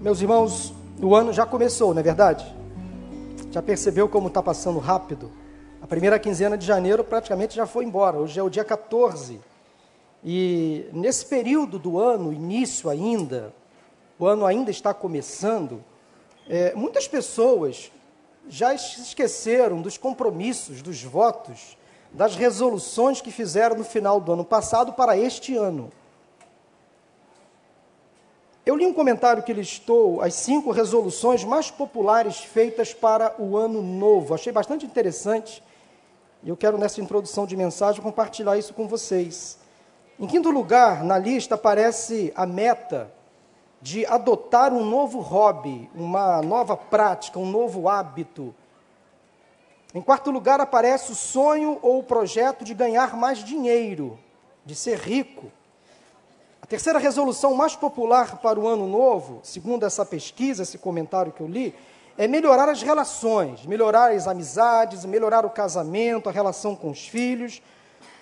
[0.00, 2.56] Meus irmãos, o ano já começou, não é verdade?
[3.50, 5.30] Já percebeu como está passando rápido?
[5.82, 9.38] A primeira quinzena de janeiro praticamente já foi embora, hoje é o dia 14.
[10.24, 13.52] E nesse período do ano, início ainda,
[14.18, 15.84] o ano ainda está começando,
[16.48, 17.92] é, muitas pessoas
[18.48, 21.76] já se esqueceram dos compromissos, dos votos,
[22.10, 25.92] das resoluções que fizeram no final do ano passado para este ano.
[28.70, 33.82] Eu li um comentário que listou as cinco resoluções mais populares feitas para o ano
[33.82, 34.32] novo.
[34.32, 35.60] Achei bastante interessante
[36.40, 39.58] e eu quero, nessa introdução de mensagem, compartilhar isso com vocês.
[40.20, 43.12] Em quinto lugar, na lista aparece a meta
[43.82, 48.54] de adotar um novo hobby, uma nova prática, um novo hábito.
[49.92, 54.16] Em quarto lugar, aparece o sonho ou o projeto de ganhar mais dinheiro,
[54.64, 55.50] de ser rico.
[56.70, 61.48] Terceira resolução mais popular para o ano novo, segundo essa pesquisa, esse comentário que eu
[61.48, 61.74] li,
[62.16, 67.60] é melhorar as relações, melhorar as amizades, melhorar o casamento, a relação com os filhos.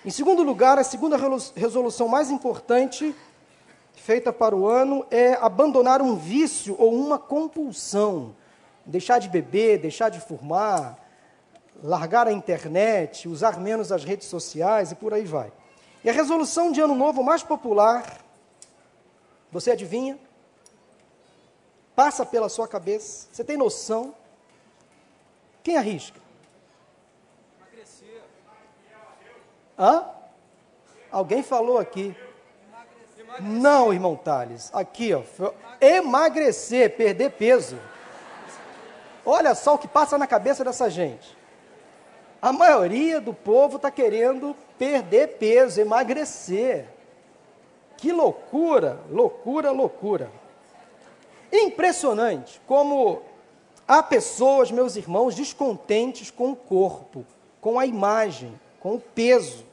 [0.03, 1.15] Em segundo lugar, a segunda
[1.55, 3.15] resolução mais importante
[3.93, 8.35] feita para o ano é abandonar um vício ou uma compulsão.
[8.83, 10.97] Deixar de beber, deixar de fumar,
[11.83, 15.51] largar a internet, usar menos as redes sociais e por aí vai.
[16.03, 18.27] E a resolução de ano novo mais popular,
[19.51, 20.17] você adivinha?
[21.95, 24.13] Passa pela sua cabeça, você tem noção?
[25.63, 26.19] Quem arrisca?
[27.59, 28.21] Emagrecer.
[29.77, 30.05] Hã?
[31.11, 32.15] Alguém falou aqui.
[33.41, 34.69] Não, irmão Thales.
[34.73, 35.23] Aqui, ó.
[35.81, 37.77] Emagrecer, perder peso.
[39.25, 41.37] Olha só o que passa na cabeça dessa gente.
[42.41, 46.87] A maioria do povo está querendo perder peso, emagrecer.
[47.99, 50.31] Que loucura, loucura, loucura.
[51.51, 53.21] Impressionante como
[53.85, 57.25] há pessoas, meus irmãos, descontentes com o corpo,
[57.59, 59.65] com a imagem, com o peso.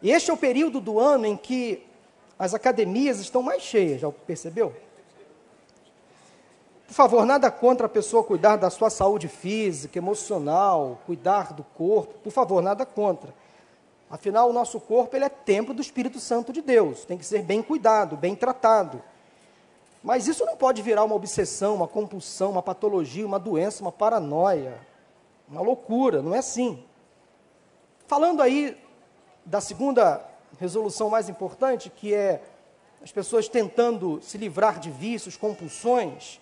[0.00, 1.84] E este é o período do ano em que
[2.38, 4.72] as academias estão mais cheias, já percebeu?
[6.86, 12.14] Por favor, nada contra a pessoa cuidar da sua saúde física, emocional, cuidar do corpo,
[12.20, 13.34] por favor, nada contra.
[14.12, 17.40] Afinal, o nosso corpo ele é templo do Espírito Santo de Deus, tem que ser
[17.40, 19.02] bem cuidado, bem tratado.
[20.02, 24.78] Mas isso não pode virar uma obsessão, uma compulsão, uma patologia, uma doença, uma paranoia,
[25.48, 26.84] uma loucura, não é assim.
[28.06, 28.76] Falando aí
[29.46, 30.22] da segunda
[30.60, 32.42] resolução mais importante, que é
[33.02, 36.38] as pessoas tentando se livrar de vícios, compulsões.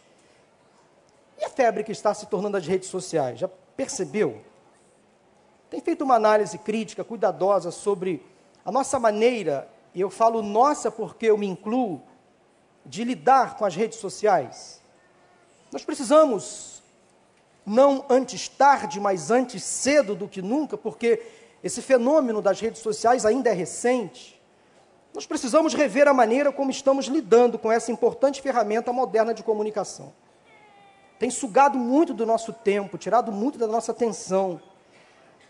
[1.38, 3.38] E a febre que está se tornando as redes sociais?
[3.38, 4.49] Já percebeu?
[5.70, 8.26] Tem feito uma análise crítica, cuidadosa sobre
[8.64, 12.02] a nossa maneira, e eu falo nossa porque eu me incluo,
[12.84, 14.80] de lidar com as redes sociais.
[15.70, 16.82] Nós precisamos,
[17.64, 21.22] não antes tarde, mas antes cedo do que nunca, porque
[21.62, 24.40] esse fenômeno das redes sociais ainda é recente.
[25.14, 30.12] Nós precisamos rever a maneira como estamos lidando com essa importante ferramenta moderna de comunicação.
[31.18, 34.60] Tem sugado muito do nosso tempo, tirado muito da nossa atenção.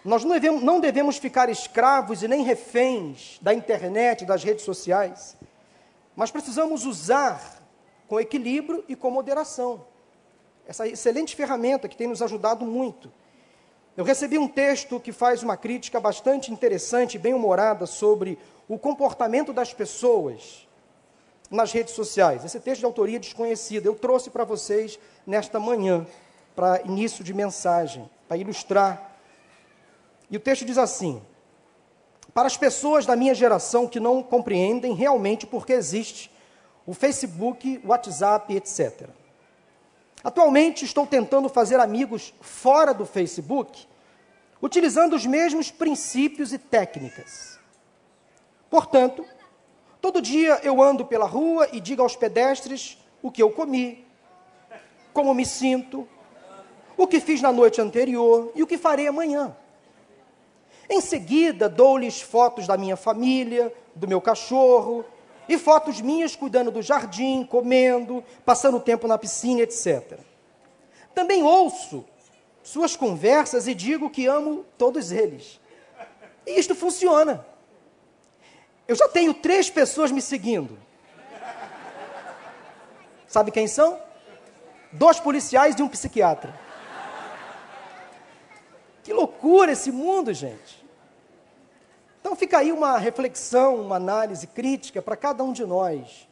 [0.05, 5.37] Nós não devemos, não devemos ficar escravos e nem reféns da internet, das redes sociais,
[6.17, 7.61] mas precisamos usar
[8.09, 9.85] com equilíbrio e com moderação
[10.71, 13.11] essa excelente ferramenta que tem nos ajudado muito.
[13.97, 18.39] Eu recebi um texto que faz uma crítica bastante interessante, bem humorada, sobre
[18.69, 20.69] o comportamento das pessoas
[21.51, 22.45] nas redes sociais.
[22.45, 23.89] Esse texto de autoria desconhecida.
[23.89, 24.97] Eu trouxe para vocês
[25.27, 26.07] nesta manhã,
[26.55, 29.10] para início de mensagem, para ilustrar.
[30.31, 31.21] E o texto diz assim:
[32.33, 36.31] Para as pessoas da minha geração que não compreendem realmente por que existe
[36.87, 39.09] o Facebook, o WhatsApp, etc.
[40.23, 43.87] Atualmente estou tentando fazer amigos fora do Facebook,
[44.61, 47.59] utilizando os mesmos princípios e técnicas.
[48.69, 49.25] Portanto,
[50.01, 54.07] todo dia eu ando pela rua e digo aos pedestres o que eu comi,
[55.13, 56.07] como me sinto,
[56.97, 59.57] o que fiz na noite anterior e o que farei amanhã.
[60.91, 65.05] Em seguida, dou-lhes fotos da minha família, do meu cachorro
[65.49, 70.19] e fotos minhas cuidando do jardim, comendo, passando tempo na piscina, etc.
[71.15, 72.05] Também ouço
[72.65, 75.61] suas conversas e digo que amo todos eles.
[76.45, 77.47] E isto funciona.
[78.89, 80.77] Eu já tenho três pessoas me seguindo.
[83.29, 83.97] Sabe quem são?
[84.91, 86.53] Dois policiais e um psiquiatra.
[89.05, 90.80] Que loucura esse mundo, gente.
[92.31, 96.29] Então fica aí uma reflexão, uma análise crítica para cada um de nós.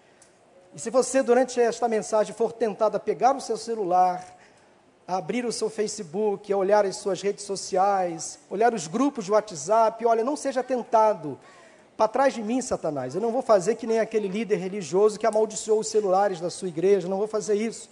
[0.73, 4.25] E se você, durante esta mensagem, for tentado a pegar o seu celular,
[5.09, 9.33] a abrir o seu Facebook, a olhar as suas redes sociais, olhar os grupos de
[9.33, 11.37] WhatsApp, olha, não seja tentado.
[11.97, 13.17] Para trás de mim, Satanás.
[13.17, 16.69] Eu não vou fazer que nem aquele líder religioso que amaldiçoou os celulares da sua
[16.69, 17.91] igreja, não vou fazer isso.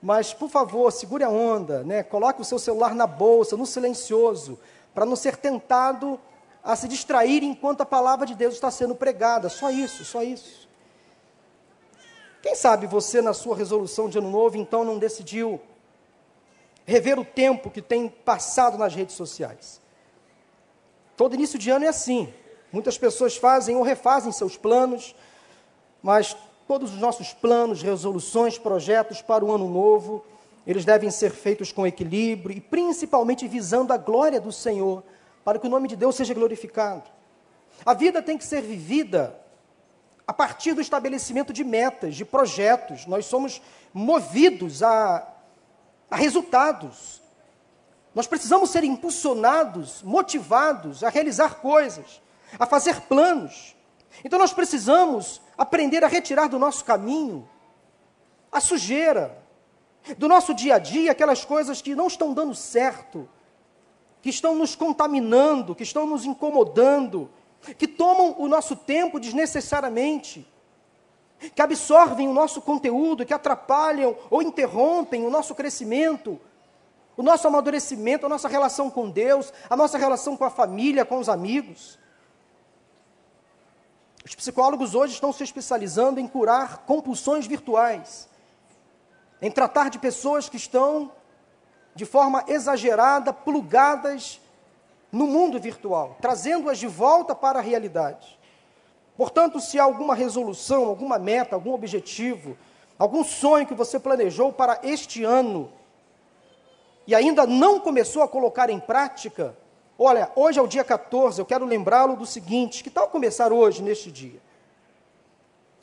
[0.00, 2.04] Mas, por favor, segure a onda, né?
[2.04, 4.56] coloque o seu celular na bolsa, no silencioso,
[4.94, 6.20] para não ser tentado
[6.64, 9.50] a se distrair enquanto a palavra de Deus está sendo pregada.
[9.50, 10.66] Só isso, só isso.
[12.40, 15.60] Quem sabe você, na sua resolução de ano novo, então não decidiu
[16.86, 19.80] rever o tempo que tem passado nas redes sociais?
[21.16, 22.32] Todo início de ano é assim.
[22.72, 25.14] Muitas pessoas fazem ou refazem seus planos,
[26.02, 30.24] mas todos os nossos planos, resoluções, projetos para o ano novo,
[30.66, 35.02] eles devem ser feitos com equilíbrio e principalmente visando a glória do Senhor,
[35.44, 37.08] para que o nome de Deus seja glorificado.
[37.84, 39.38] A vida tem que ser vivida
[40.26, 43.06] a partir do estabelecimento de metas, de projetos.
[43.06, 43.60] Nós somos
[43.92, 45.28] movidos a,
[46.10, 47.20] a resultados.
[48.14, 52.22] Nós precisamos ser impulsionados, motivados a realizar coisas,
[52.58, 53.76] a fazer planos.
[54.24, 57.48] Então nós precisamos aprender a retirar do nosso caminho
[58.50, 59.36] a sujeira,
[60.16, 63.28] do nosso dia a dia, aquelas coisas que não estão dando certo,
[64.24, 67.30] que estão nos contaminando, que estão nos incomodando,
[67.76, 70.50] que tomam o nosso tempo desnecessariamente,
[71.54, 76.40] que absorvem o nosso conteúdo, que atrapalham ou interrompem o nosso crescimento,
[77.18, 81.18] o nosso amadurecimento, a nossa relação com Deus, a nossa relação com a família, com
[81.18, 81.98] os amigos.
[84.24, 88.26] Os psicólogos hoje estão se especializando em curar compulsões virtuais,
[89.42, 91.12] em tratar de pessoas que estão
[91.94, 94.40] de forma exagerada, plugadas
[95.12, 98.38] no mundo virtual, trazendo-as de volta para a realidade.
[99.16, 102.56] Portanto, se há alguma resolução, alguma meta, algum objetivo,
[102.98, 105.70] algum sonho que você planejou para este ano
[107.06, 109.56] e ainda não começou a colocar em prática,
[109.98, 113.82] olha, hoje é o dia 14, eu quero lembrá-lo do seguinte: que tal começar hoje,
[113.82, 114.40] neste dia?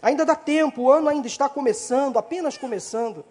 [0.02, 3.24] Ainda dá tempo, o ano ainda está começando, apenas começando.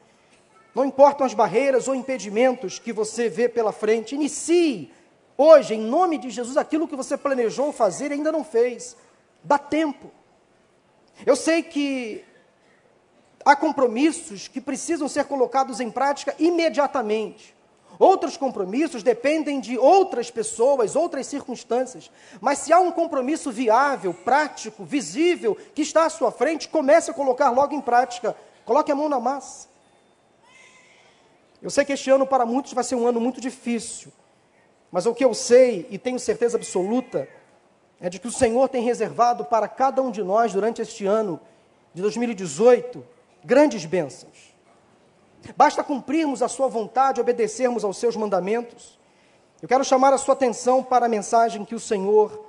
[0.74, 4.92] Não importam as barreiras ou impedimentos que você vê pela frente, inicie
[5.36, 8.96] hoje, em nome de Jesus, aquilo que você planejou fazer e ainda não fez.
[9.42, 10.10] Dá tempo.
[11.24, 12.24] Eu sei que
[13.44, 17.54] há compromissos que precisam ser colocados em prática imediatamente.
[17.98, 22.10] Outros compromissos dependem de outras pessoas, outras circunstâncias.
[22.40, 27.14] Mas se há um compromisso viável, prático, visível, que está à sua frente, comece a
[27.14, 28.36] colocar logo em prática.
[28.64, 29.69] Coloque a mão na massa.
[31.62, 34.12] Eu sei que este ano para muitos vai ser um ano muito difícil.
[34.90, 37.28] Mas o que eu sei e tenho certeza absoluta
[38.00, 41.38] é de que o Senhor tem reservado para cada um de nós durante este ano
[41.92, 43.04] de 2018
[43.44, 44.54] grandes bênçãos.
[45.56, 48.98] Basta cumprirmos a Sua vontade, obedecermos aos Seus mandamentos.
[49.60, 52.46] Eu quero chamar a sua atenção para a mensagem que o Senhor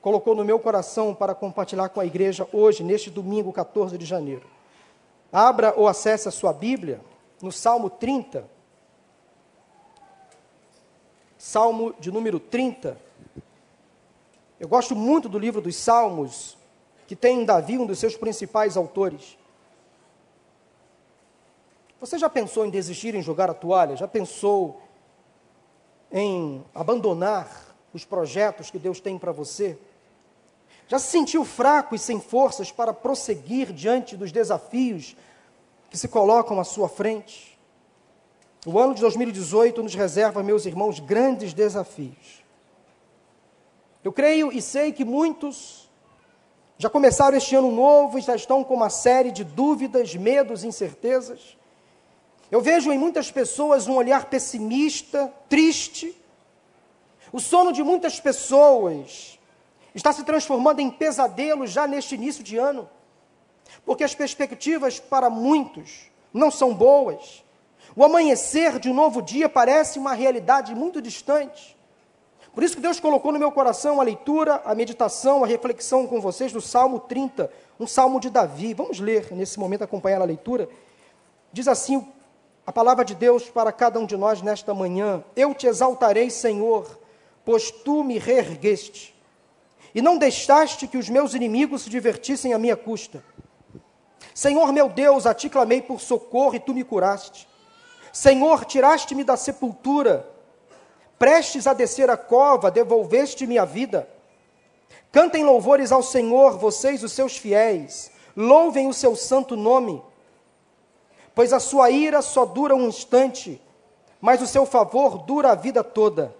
[0.00, 4.46] colocou no meu coração para compartilhar com a igreja hoje, neste domingo 14 de janeiro.
[5.30, 7.00] Abra ou acesse a sua Bíblia
[7.42, 8.53] no Salmo 30.
[11.44, 12.98] Salmo de número 30.
[14.58, 16.56] Eu gosto muito do livro dos Salmos,
[17.06, 19.36] que tem Davi, um dos seus principais autores.
[22.00, 23.94] Você já pensou em desistir, em jogar a toalha?
[23.94, 24.80] Já pensou
[26.10, 29.78] em abandonar os projetos que Deus tem para você?
[30.88, 35.14] Já se sentiu fraco e sem forças para prosseguir diante dos desafios
[35.90, 37.53] que se colocam à sua frente?
[38.66, 42.42] O ano de 2018 nos reserva, meus irmãos, grandes desafios.
[44.02, 45.90] Eu creio e sei que muitos
[46.78, 51.58] já começaram este ano novo e já estão com uma série de dúvidas, medos, incertezas.
[52.50, 56.18] Eu vejo em muitas pessoas um olhar pessimista, triste.
[57.32, 59.38] O sono de muitas pessoas
[59.94, 62.88] está se transformando em pesadelo já neste início de ano,
[63.84, 67.43] porque as perspectivas para muitos não são boas.
[67.96, 71.76] O amanhecer de um novo dia parece uma realidade muito distante.
[72.52, 76.20] Por isso que Deus colocou no meu coração a leitura, a meditação, a reflexão com
[76.20, 78.74] vocês do Salmo 30, um salmo de Davi.
[78.74, 80.68] Vamos ler nesse momento, acompanhar a leitura.
[81.52, 82.06] Diz assim
[82.66, 85.22] a palavra de Deus para cada um de nós nesta manhã.
[85.36, 86.98] Eu te exaltarei, Senhor,
[87.44, 89.14] pois tu me reergueste,
[89.94, 93.22] e não deixaste que os meus inimigos se divertissem à minha custa.
[94.34, 97.46] Senhor meu Deus, a ti clamei por socorro e tu me curaste.
[98.14, 100.26] Senhor, tiraste-me da sepultura,
[101.18, 104.08] prestes a descer a cova, devolveste-me a vida.
[105.12, 110.02] Cantem louvores ao Senhor, vocês, os seus fiéis, Louvem o seu santo nome,
[111.34, 113.60] pois a sua ira só dura um instante,
[114.20, 116.34] mas o seu favor dura a vida toda.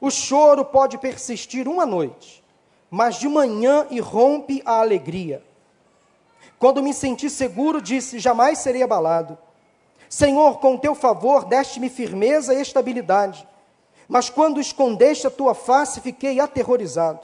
[0.00, 2.44] O choro pode persistir uma noite,
[2.88, 5.42] mas de manhã irrompe a alegria.
[6.60, 9.36] Quando me senti seguro, disse: Jamais serei abalado.
[10.10, 13.46] Senhor, com teu favor deste-me firmeza e estabilidade.
[14.08, 17.20] Mas quando escondeste a tua face, fiquei aterrorizado.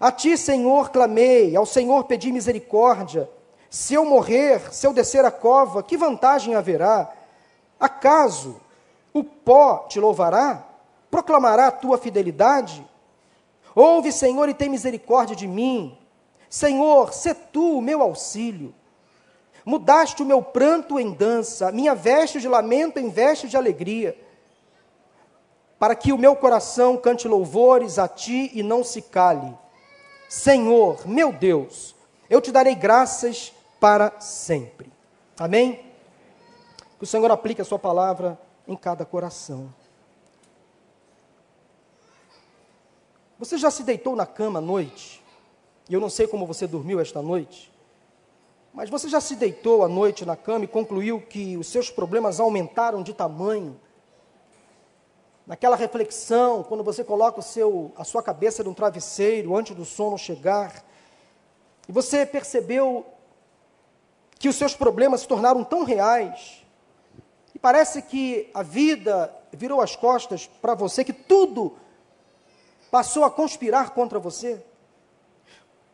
[0.00, 3.28] A ti, Senhor, clamei, ao Senhor pedi misericórdia.
[3.68, 7.12] Se eu morrer, se eu descer a cova, que vantagem haverá?
[7.78, 8.58] Acaso
[9.12, 10.66] o pó te louvará?
[11.10, 12.82] Proclamará a tua fidelidade?
[13.74, 15.98] Ouve, Senhor, e tem misericórdia de mim.
[16.48, 18.74] Senhor, sê tu o meu auxílio.
[19.64, 24.16] Mudaste o meu pranto em dança, minha veste de lamento em veste de alegria,
[25.78, 29.56] para que o meu coração cante louvores a ti e não se cale.
[30.28, 31.94] Senhor, meu Deus,
[32.28, 34.92] eu te darei graças para sempre.
[35.38, 35.84] Amém?
[36.98, 39.72] Que o Senhor aplique a sua palavra em cada coração.
[43.38, 45.20] Você já se deitou na cama à noite?
[45.88, 47.71] E eu não sei como você dormiu esta noite.
[48.72, 52.40] Mas você já se deitou à noite na cama e concluiu que os seus problemas
[52.40, 53.78] aumentaram de tamanho?
[55.46, 60.16] Naquela reflexão, quando você coloca o seu, a sua cabeça num travesseiro antes do sono
[60.16, 60.82] chegar,
[61.86, 63.04] e você percebeu
[64.38, 66.64] que os seus problemas se tornaram tão reais,
[67.54, 71.76] e parece que a vida virou as costas para você, que tudo
[72.90, 74.64] passou a conspirar contra você?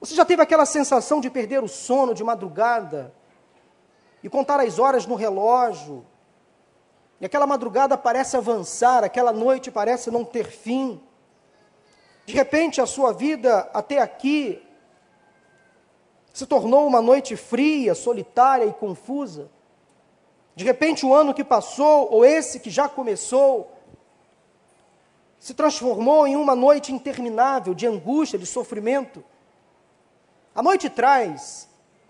[0.01, 3.13] Você já teve aquela sensação de perder o sono de madrugada
[4.23, 6.07] e contar as horas no relógio?
[7.21, 11.01] E aquela madrugada parece avançar, aquela noite parece não ter fim.
[12.25, 14.63] De repente, a sua vida até aqui
[16.33, 19.51] se tornou uma noite fria, solitária e confusa.
[20.55, 23.73] De repente, o ano que passou, ou esse que já começou,
[25.41, 29.25] se transformou em uma noite interminável de angústia, de sofrimento.
[30.59, 31.69] A noite traz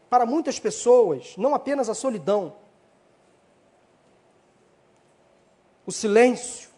[0.08, 2.56] para muitas pessoas não apenas a solidão,
[5.84, 6.70] o silêncio,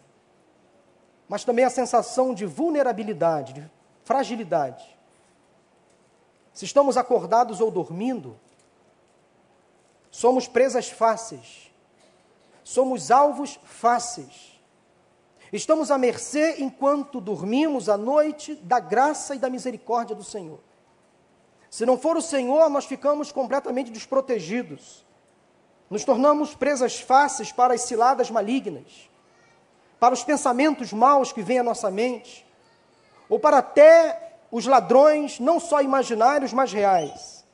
[1.29, 3.71] mas também a sensação de vulnerabilidade, de
[4.03, 4.85] fragilidade.
[6.51, 8.37] Se estamos acordados ou dormindo,
[10.11, 11.71] somos presas fáceis,
[12.65, 14.61] somos alvos fáceis.
[15.53, 20.59] Estamos à mercê, enquanto dormimos à noite, da graça e da misericórdia do Senhor.
[21.71, 25.05] Se não for o Senhor, nós ficamos completamente desprotegidos.
[25.89, 29.09] Nos tornamos presas fáceis para as ciladas malignas,
[29.97, 32.45] para os pensamentos maus que vêm à nossa mente,
[33.29, 37.45] ou para até os ladrões, não só imaginários, mas reais.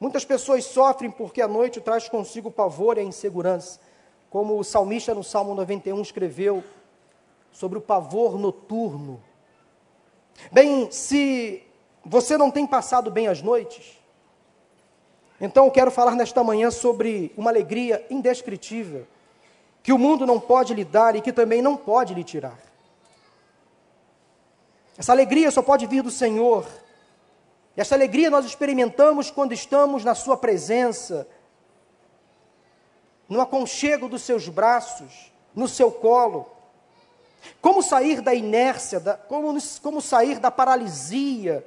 [0.00, 3.78] Muitas pessoas sofrem porque a noite traz consigo pavor e a insegurança,
[4.28, 6.64] como o salmista no Salmo 91 escreveu
[7.52, 9.22] sobre o pavor noturno.
[10.50, 11.67] Bem, se
[12.08, 13.98] você não tem passado bem as noites?
[15.38, 19.06] Então eu quero falar nesta manhã sobre uma alegria indescritível,
[19.82, 22.58] que o mundo não pode lhe dar e que também não pode lhe tirar.
[24.96, 26.66] Essa alegria só pode vir do Senhor.
[27.76, 31.28] E essa alegria nós experimentamos quando estamos na Sua presença,
[33.28, 36.50] no aconchego dos seus braços, no seu colo.
[37.60, 41.64] Como sair da inércia, da, como, como sair da paralisia,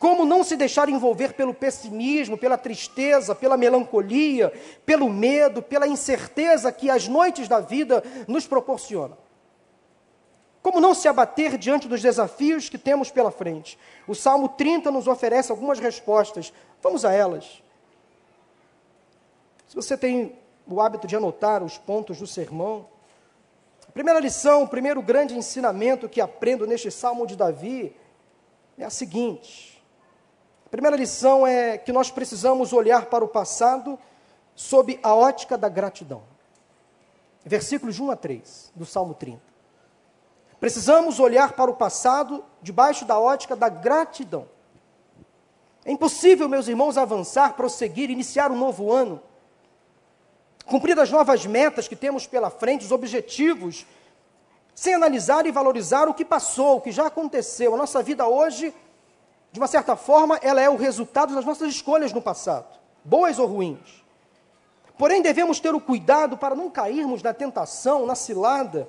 [0.00, 4.50] como não se deixar envolver pelo pessimismo, pela tristeza, pela melancolia,
[4.86, 9.18] pelo medo, pela incerteza que as noites da vida nos proporcionam?
[10.62, 13.78] Como não se abater diante dos desafios que temos pela frente?
[14.08, 16.50] O Salmo 30 nos oferece algumas respostas.
[16.82, 17.62] Vamos a elas.
[19.68, 20.34] Se você tem
[20.66, 22.86] o hábito de anotar os pontos do sermão,
[23.86, 27.94] a primeira lição, o primeiro grande ensinamento que aprendo neste Salmo de Davi
[28.78, 29.79] é a seguinte:
[30.70, 33.98] primeira lição é que nós precisamos olhar para o passado
[34.54, 36.22] sob a ótica da gratidão.
[37.44, 39.40] Versículos 1 a 3 do Salmo 30.
[40.60, 44.46] Precisamos olhar para o passado debaixo da ótica da gratidão.
[45.84, 49.20] É impossível, meus irmãos, avançar, prosseguir, iniciar um novo ano,
[50.66, 53.86] cumprir as novas metas que temos pela frente, os objetivos,
[54.74, 57.74] sem analisar e valorizar o que passou, o que já aconteceu.
[57.74, 58.74] A nossa vida hoje
[59.52, 63.46] de uma certa forma, ela é o resultado das nossas escolhas no passado, boas ou
[63.46, 64.04] ruins.
[64.96, 68.88] Porém, devemos ter o cuidado para não cairmos na tentação, na cilada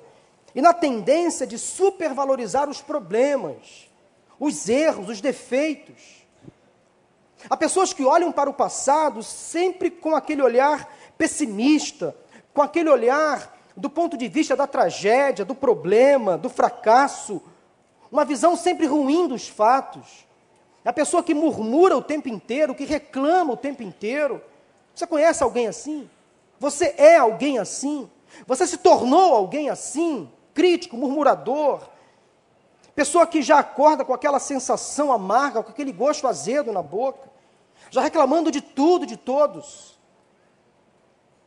[0.54, 3.90] e na tendência de supervalorizar os problemas,
[4.38, 6.26] os erros, os defeitos.
[7.48, 12.14] Há pessoas que olham para o passado sempre com aquele olhar pessimista,
[12.52, 17.40] com aquele olhar do ponto de vista da tragédia, do problema, do fracasso,
[18.10, 20.26] uma visão sempre ruim dos fatos.
[20.84, 24.42] A pessoa que murmura o tempo inteiro, que reclama o tempo inteiro.
[24.94, 26.10] Você conhece alguém assim?
[26.58, 28.10] Você é alguém assim?
[28.46, 30.30] Você se tornou alguém assim?
[30.52, 31.88] Crítico, murmurador?
[32.94, 37.30] Pessoa que já acorda com aquela sensação amarga, com aquele gosto azedo na boca,
[37.90, 39.98] já reclamando de tudo, de todos.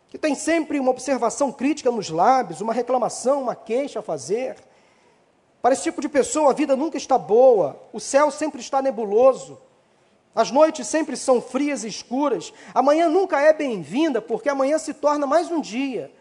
[0.08, 4.56] Que tem sempre uma observação crítica nos lábios, uma reclamação, uma queixa a fazer
[5.66, 9.58] para esse tipo de pessoa, a vida nunca está boa, o céu sempre está nebuloso,
[10.36, 15.26] as noites sempre são frias e escuras, amanhã nunca é bem-vinda, porque amanhã se torna
[15.26, 16.12] mais um dia,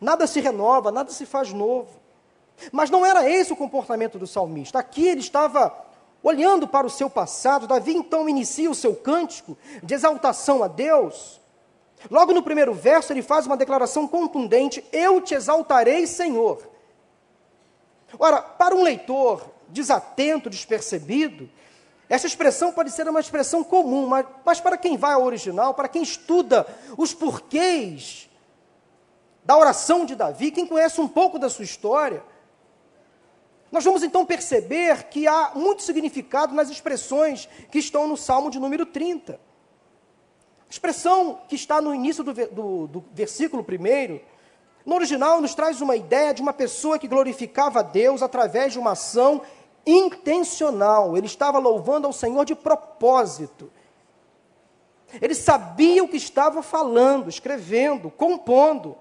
[0.00, 1.90] nada se renova, nada se faz novo.
[2.72, 5.72] Mas não era esse o comportamento do salmista, aqui ele estava
[6.20, 11.40] olhando para o seu passado, Davi então inicia o seu cântico de exaltação a Deus.
[12.10, 16.72] Logo no primeiro verso, ele faz uma declaração contundente: Eu te exaltarei, Senhor.
[18.18, 21.48] Ora, para um leitor desatento, despercebido,
[22.08, 25.88] essa expressão pode ser uma expressão comum, mas, mas para quem vai ao original, para
[25.88, 26.66] quem estuda
[26.98, 28.28] os porquês
[29.44, 32.22] da oração de Davi, quem conhece um pouco da sua história,
[33.70, 38.60] nós vamos então perceber que há muito significado nas expressões que estão no Salmo de
[38.60, 39.32] número 30.
[39.32, 39.38] A
[40.68, 44.20] expressão que está no início do, do, do versículo primeiro
[44.84, 48.78] no original, nos traz uma ideia de uma pessoa que glorificava a Deus através de
[48.78, 49.42] uma ação
[49.86, 51.16] intencional.
[51.16, 53.70] Ele estava louvando ao Senhor de propósito.
[55.20, 58.96] Ele sabia o que estava falando, escrevendo, compondo.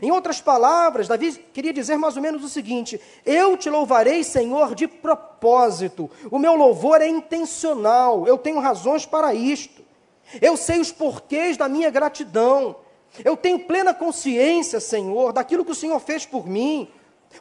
[0.00, 4.74] Em outras palavras, Davi queria dizer mais ou menos o seguinte: Eu te louvarei, Senhor,
[4.74, 6.08] de propósito.
[6.30, 8.26] O meu louvor é intencional.
[8.26, 9.82] Eu tenho razões para isto.
[10.40, 12.76] Eu sei os porquês da minha gratidão.
[13.24, 16.88] Eu tenho plena consciência, Senhor, daquilo que o Senhor fez por mim.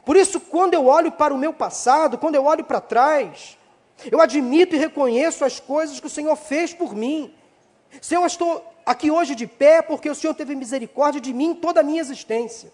[0.06, 3.58] Por isso, quando eu olho para o meu passado, quando eu olho para trás,
[4.12, 7.34] eu admito e reconheço as coisas que o Senhor fez por mim.
[8.02, 11.82] Se eu estou aqui hoje de pé, porque o Senhor teve misericórdia de mim toda
[11.82, 12.72] a minha existência.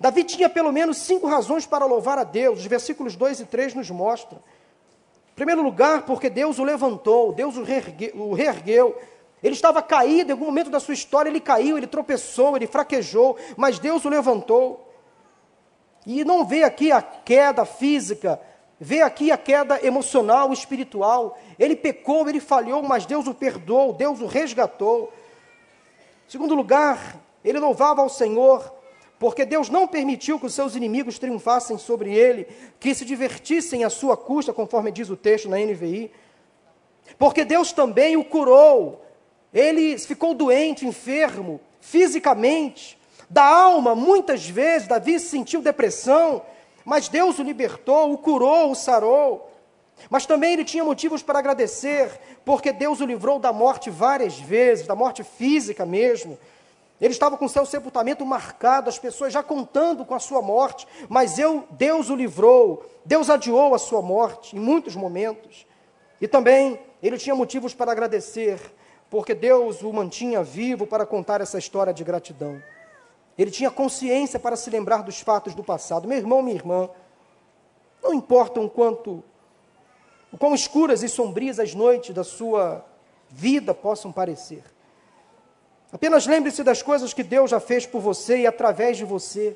[0.00, 3.74] Davi tinha pelo menos cinco razões para louvar a Deus, os versículos 2 e 3
[3.74, 4.38] nos mostram.
[5.32, 7.62] Em primeiro lugar, porque Deus o levantou, Deus o
[8.34, 8.96] reergueu,
[9.42, 13.36] ele estava caído, em algum momento da sua história ele caiu, ele tropeçou, ele fraquejou,
[13.56, 14.88] mas Deus o levantou.
[16.06, 18.40] E não vê aqui a queda física,
[18.78, 21.38] vê aqui a queda emocional, espiritual.
[21.58, 25.12] Ele pecou, ele falhou, mas Deus o perdoou, Deus o resgatou.
[26.28, 28.72] Segundo lugar, ele louvava ao Senhor,
[29.18, 32.46] porque Deus não permitiu que os seus inimigos triunfassem sobre ele,
[32.80, 36.10] que se divertissem à sua custa, conforme diz o texto na NVI.
[37.18, 39.04] Porque Deus também o curou,
[39.52, 42.98] ele ficou doente, enfermo, fisicamente.
[43.28, 46.42] Da alma, muitas vezes, Davi sentiu depressão,
[46.84, 49.50] mas Deus o libertou, o curou, o sarou.
[50.10, 52.10] Mas também ele tinha motivos para agradecer,
[52.44, 56.38] porque Deus o livrou da morte várias vezes, da morte física mesmo.
[57.00, 61.38] Ele estava com seu sepultamento marcado, as pessoas já contando com a sua morte, mas
[61.38, 65.66] eu, Deus o livrou, Deus adiou a sua morte em muitos momentos.
[66.20, 68.60] E também ele tinha motivos para agradecer,
[69.12, 72.62] porque Deus o mantinha vivo para contar essa história de gratidão.
[73.36, 76.08] Ele tinha consciência para se lembrar dos fatos do passado.
[76.08, 76.88] Meu irmão, minha irmã,
[78.02, 79.22] não importa o quanto,
[80.32, 82.86] o quão escuras e sombrias as noites da sua
[83.28, 84.64] vida possam parecer.
[85.92, 89.54] Apenas lembre-se das coisas que Deus já fez por você e através de você.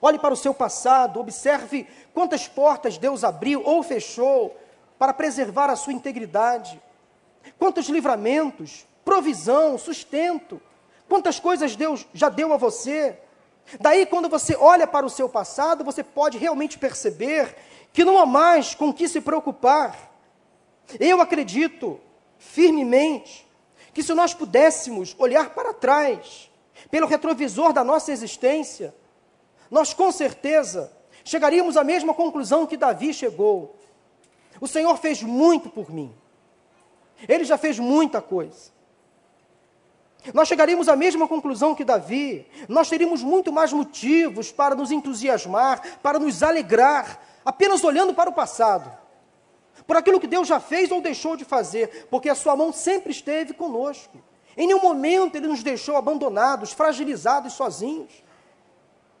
[0.00, 4.56] Olhe para o seu passado, observe quantas portas Deus abriu ou fechou
[4.96, 6.80] para preservar a sua integridade.
[7.58, 10.60] Quantos livramentos, provisão, sustento,
[11.08, 13.18] quantas coisas Deus já deu a você.
[13.80, 17.56] Daí, quando você olha para o seu passado, você pode realmente perceber
[17.92, 20.12] que não há mais com que se preocupar.
[21.00, 22.00] Eu acredito
[22.38, 23.46] firmemente
[23.94, 26.50] que se nós pudéssemos olhar para trás,
[26.90, 28.94] pelo retrovisor da nossa existência,
[29.70, 30.92] nós com certeza
[31.24, 33.76] chegaríamos à mesma conclusão que Davi chegou.
[34.60, 36.14] O Senhor fez muito por mim.
[37.28, 38.76] Ele já fez muita coisa.
[40.34, 42.46] Nós chegaríamos à mesma conclusão que Davi.
[42.68, 48.32] Nós teríamos muito mais motivos para nos entusiasmar, para nos alegrar, apenas olhando para o
[48.32, 48.90] passado.
[49.86, 53.12] Por aquilo que Deus já fez ou deixou de fazer, porque a sua mão sempre
[53.12, 54.18] esteve conosco.
[54.56, 58.24] Em nenhum momento ele nos deixou abandonados, fragilizados, sozinhos.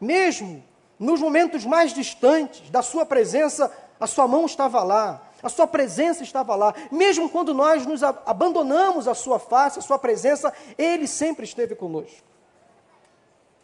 [0.00, 0.64] Mesmo
[0.98, 6.22] nos momentos mais distantes da sua presença, a sua mão estava lá, a sua presença
[6.22, 6.74] estava lá.
[6.90, 12.26] Mesmo quando nós nos abandonamos a sua face, a sua presença, ele sempre esteve conosco.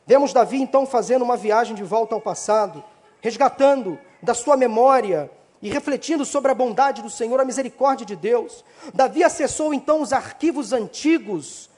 [0.07, 2.83] Vemos Davi então fazendo uma viagem de volta ao passado,
[3.21, 8.65] resgatando da sua memória e refletindo sobre a bondade do Senhor, a misericórdia de Deus.
[8.95, 11.71] Davi acessou então os arquivos antigos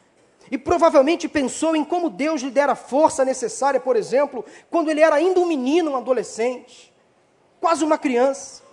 [0.51, 5.01] e provavelmente pensou em como Deus lhe dera a força necessária, por exemplo, quando ele
[5.01, 6.93] era ainda um menino, um adolescente,
[7.61, 8.64] quase uma criança.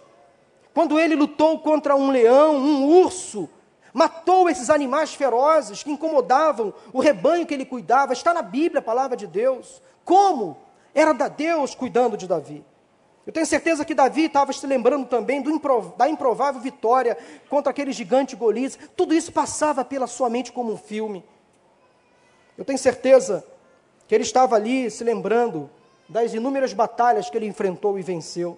[0.73, 3.49] Quando ele lutou contra um leão, um urso,
[3.93, 8.13] matou esses animais ferozes que incomodavam o rebanho que ele cuidava.
[8.13, 9.81] Está na Bíblia a palavra de Deus.
[10.05, 10.57] Como?
[10.93, 12.63] Era da Deus cuidando de Davi.
[13.25, 17.17] Eu tenho certeza que Davi estava se lembrando também improv da improvável vitória
[17.49, 18.77] contra aquele gigante Golias.
[18.95, 21.23] Tudo isso passava pela sua mente como um filme.
[22.57, 23.45] Eu tenho certeza
[24.07, 25.69] que ele estava ali se lembrando
[26.09, 28.57] das inúmeras batalhas que ele enfrentou e venceu.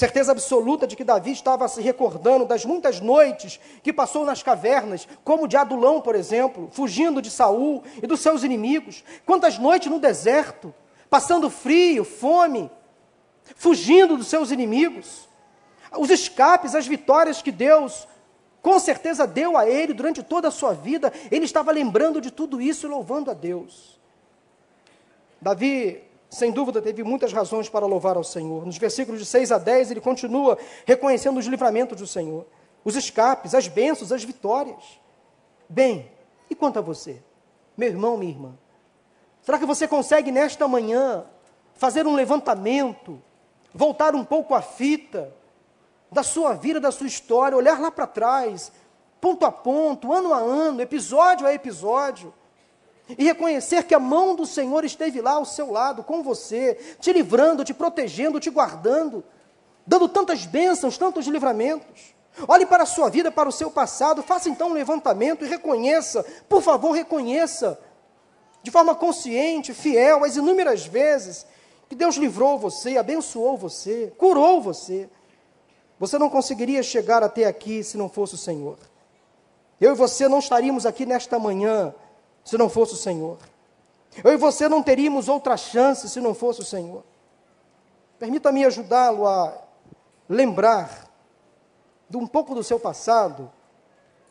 [0.00, 5.06] Certeza absoluta de que Davi estava se recordando das muitas noites que passou nas cavernas,
[5.22, 9.04] como de Adulão, por exemplo, fugindo de Saul e dos seus inimigos.
[9.26, 10.72] Quantas noites no deserto,
[11.10, 12.70] passando frio, fome,
[13.54, 15.28] fugindo dos seus inimigos.
[15.94, 18.08] Os escapes, as vitórias que Deus
[18.62, 22.58] com certeza deu a ele durante toda a sua vida, ele estava lembrando de tudo
[22.58, 24.00] isso e louvando a Deus.
[25.42, 28.64] Davi, sem dúvida, teve muitas razões para louvar ao Senhor.
[28.64, 32.46] Nos versículos de 6 a 10, ele continua reconhecendo os livramentos do Senhor,
[32.84, 35.00] os escapes, as bênçãos, as vitórias.
[35.68, 36.08] Bem,
[36.48, 37.20] e quanto a você,
[37.76, 38.54] meu irmão, minha irmã?
[39.42, 41.24] Será que você consegue nesta manhã
[41.74, 43.20] fazer um levantamento,
[43.74, 45.34] voltar um pouco a fita,
[46.12, 48.70] da sua vida, da sua história, olhar lá para trás,
[49.20, 52.32] ponto a ponto, ano a ano, episódio a episódio,
[53.18, 57.12] e reconhecer que a mão do Senhor esteve lá ao seu lado, com você, te
[57.12, 59.24] livrando, te protegendo, te guardando,
[59.86, 62.14] dando tantas bênçãos, tantos livramentos.
[62.46, 66.24] Olhe para a sua vida, para o seu passado, faça então um levantamento e reconheça,
[66.48, 67.78] por favor, reconheça,
[68.62, 71.46] de forma consciente, fiel, as inúmeras vezes
[71.88, 75.08] que Deus livrou você, abençoou você, curou você.
[75.98, 78.78] Você não conseguiria chegar até aqui se não fosse o Senhor.
[79.80, 81.92] Eu e você não estaríamos aqui nesta manhã
[82.44, 83.38] se não fosse o Senhor.
[84.24, 87.04] Eu e você não teríamos outra chance se não fosse o Senhor.
[88.18, 89.56] Permita-me ajudá-lo a
[90.28, 91.08] lembrar
[92.08, 93.50] de um pouco do seu passado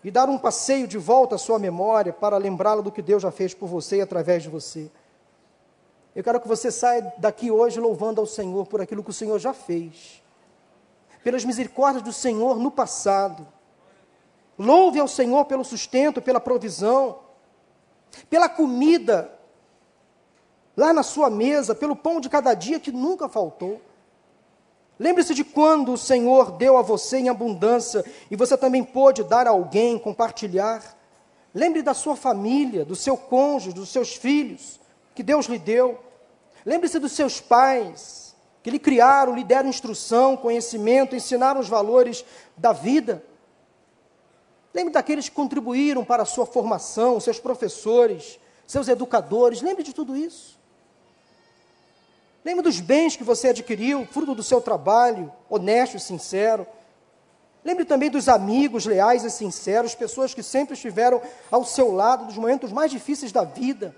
[0.04, 3.32] e dar um passeio de volta à sua memória para lembrá-lo do que Deus já
[3.32, 4.92] fez por você e através de você.
[6.16, 9.40] Eu quero que você saia daqui hoje louvando ao Senhor por aquilo que o Senhor
[9.40, 10.22] já fez
[11.24, 13.48] pelas misericórdias do Senhor no passado.
[14.58, 17.20] Louve ao Senhor pelo sustento, pela provisão,
[18.30, 19.32] pela comida
[20.76, 23.82] lá na sua mesa, pelo pão de cada dia que nunca faltou.
[24.98, 29.48] Lembre-se de quando o Senhor deu a você em abundância e você também pôde dar
[29.48, 30.98] a alguém, compartilhar.
[31.54, 34.80] Lembre da sua família, do seu cônjuge, dos seus filhos,
[35.16, 36.00] que Deus lhe deu.
[36.66, 42.26] Lembre-se dos seus pais, que lhe criaram, lhe deram instrução, conhecimento, ensinaram os valores
[42.58, 43.24] da vida.
[44.74, 50.16] Lembre daqueles que contribuíram para a sua formação, seus professores, seus educadores, lembre de tudo
[50.16, 50.60] isso.
[52.46, 56.66] Lembre dos bens que você adquiriu, fruto do seu trabalho, honesto e sincero.
[57.66, 62.38] Lembre também dos amigos leais e sinceros, pessoas que sempre estiveram ao seu lado nos
[62.38, 63.96] momentos mais difíceis da vida.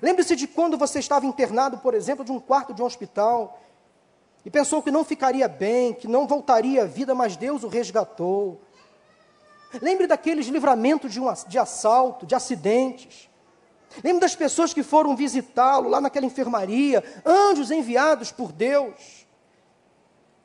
[0.00, 3.60] Lembre-se de quando você estava internado, por exemplo, de um quarto de um hospital
[4.44, 8.60] e pensou que não ficaria bem, que não voltaria à vida, mas Deus o resgatou.
[9.80, 13.28] Lembre daqueles livramentos de, um, de assalto, de acidentes.
[14.02, 19.26] Lembre das pessoas que foram visitá-lo lá naquela enfermaria, anjos enviados por Deus.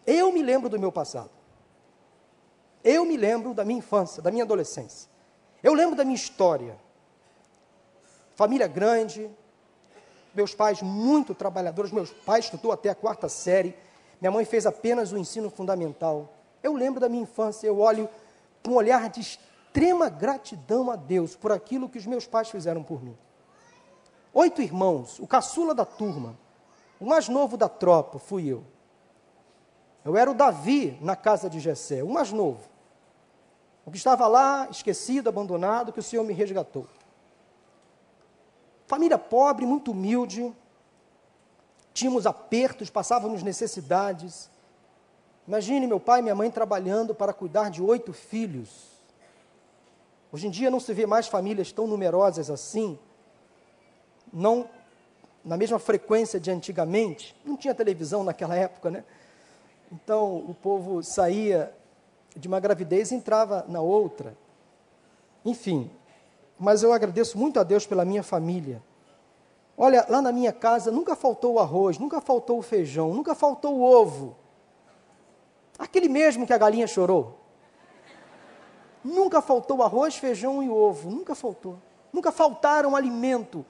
[0.06, 1.32] Eu me lembro do meu passado.
[2.84, 5.10] Eu me lembro da minha infância, da minha adolescência.
[5.64, 6.78] Eu lembro da minha história
[8.36, 9.30] família grande,
[10.34, 13.76] meus pais muito trabalhadores, meus pais estudou até a quarta série,
[14.20, 16.34] minha mãe fez apenas o ensino fundamental.
[16.62, 18.10] Eu lembro da minha infância, eu olho
[18.70, 23.04] um olhar de extrema gratidão a Deus por aquilo que os meus pais fizeram por
[23.04, 23.18] mim.
[24.34, 26.38] Oito irmãos, o caçula da turma,
[27.00, 28.64] o mais novo da tropa fui eu.
[30.04, 32.62] Eu era o Davi na casa de Jessé, o mais novo.
[33.86, 36.88] O que estava lá, esquecido, abandonado, que o Senhor me resgatou.
[38.88, 40.54] Família pobre, muito humilde,
[41.94, 44.50] tínhamos apertos, passávamos necessidades.
[45.48, 48.96] Imagine meu pai e minha mãe trabalhando para cuidar de oito filhos.
[50.32, 52.98] Hoje em dia não se vê mais famílias tão numerosas assim,
[54.34, 54.68] não
[55.44, 57.36] na mesma frequência de antigamente.
[57.46, 59.04] Não tinha televisão naquela época, né?
[59.92, 61.72] Então o povo saía
[62.36, 64.36] de uma gravidez e entrava na outra.
[65.46, 65.92] Enfim,
[66.58, 68.82] mas eu agradeço muito a Deus pela minha família.
[69.78, 73.76] Olha, lá na minha casa nunca faltou o arroz, nunca faltou o feijão, nunca faltou
[73.76, 74.36] o ovo.
[75.78, 77.40] Aquele mesmo que a galinha chorou.
[79.04, 81.78] Nunca faltou arroz, feijão e ovo, nunca faltou.
[82.12, 83.66] Nunca faltaram alimento.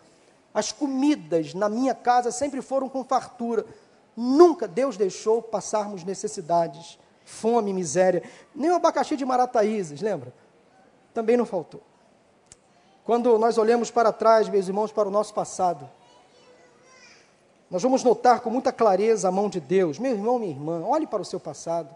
[0.54, 3.65] As comidas na minha casa sempre foram com fartura.
[4.15, 8.24] Nunca Deus deixou passarmos necessidades, fome, miséria.
[8.56, 10.34] Nem o abacaxi de Marataízes, lembra?
[11.13, 11.82] Também não faltou.
[13.04, 15.89] Quando nós olhamos para trás, meus irmãos, para o nosso passado,
[17.69, 19.97] nós vamos notar com muita clareza a mão de Deus.
[19.97, 21.95] Meu irmão, minha irmã, olhe para o seu passado.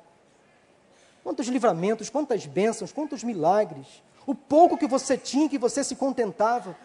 [1.24, 4.04] Quantos livramentos, quantas bênçãos, quantos milagres.
[4.26, 6.76] O pouco que você tinha, que você se contentava.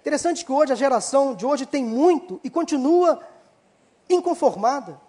[0.00, 3.20] Interessante que hoje a geração de hoje tem muito e continua
[4.10, 5.00] inconformada.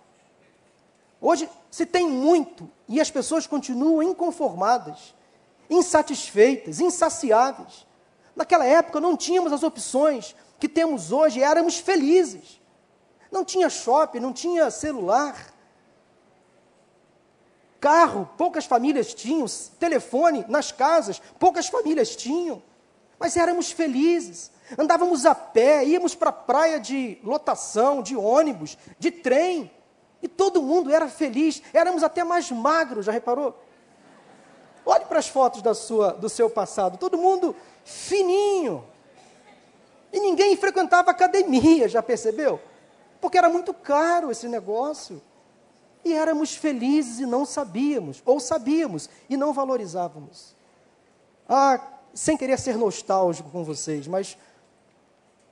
[1.20, 5.16] Hoje se tem muito e as pessoas continuam inconformadas,
[5.70, 7.86] insatisfeitas, insaciáveis.
[8.36, 12.62] Naquela época não tínhamos as opções que temos hoje éramos felizes.
[13.36, 15.54] Não tinha shopping, não tinha celular.
[17.82, 19.46] Carro, poucas famílias tinham.
[19.78, 22.64] Telefone nas casas, poucas famílias tinham.
[23.20, 24.52] Mas éramos felizes.
[24.78, 29.70] Andávamos a pé, íamos para a praia de lotação, de ônibus, de trem.
[30.22, 31.62] E todo mundo era feliz.
[31.74, 33.62] Éramos até mais magros, já reparou?
[34.86, 36.98] Olhe para as fotos da sua, do seu passado.
[36.98, 38.82] Todo mundo fininho.
[40.14, 42.62] E ninguém frequentava academia, já percebeu?
[43.20, 45.22] Porque era muito caro esse negócio.
[46.04, 50.56] E éramos felizes e não sabíamos, ou sabíamos e não valorizávamos.
[51.50, 51.80] Ah,
[52.14, 54.38] sem querer ser nostálgico com vocês, mas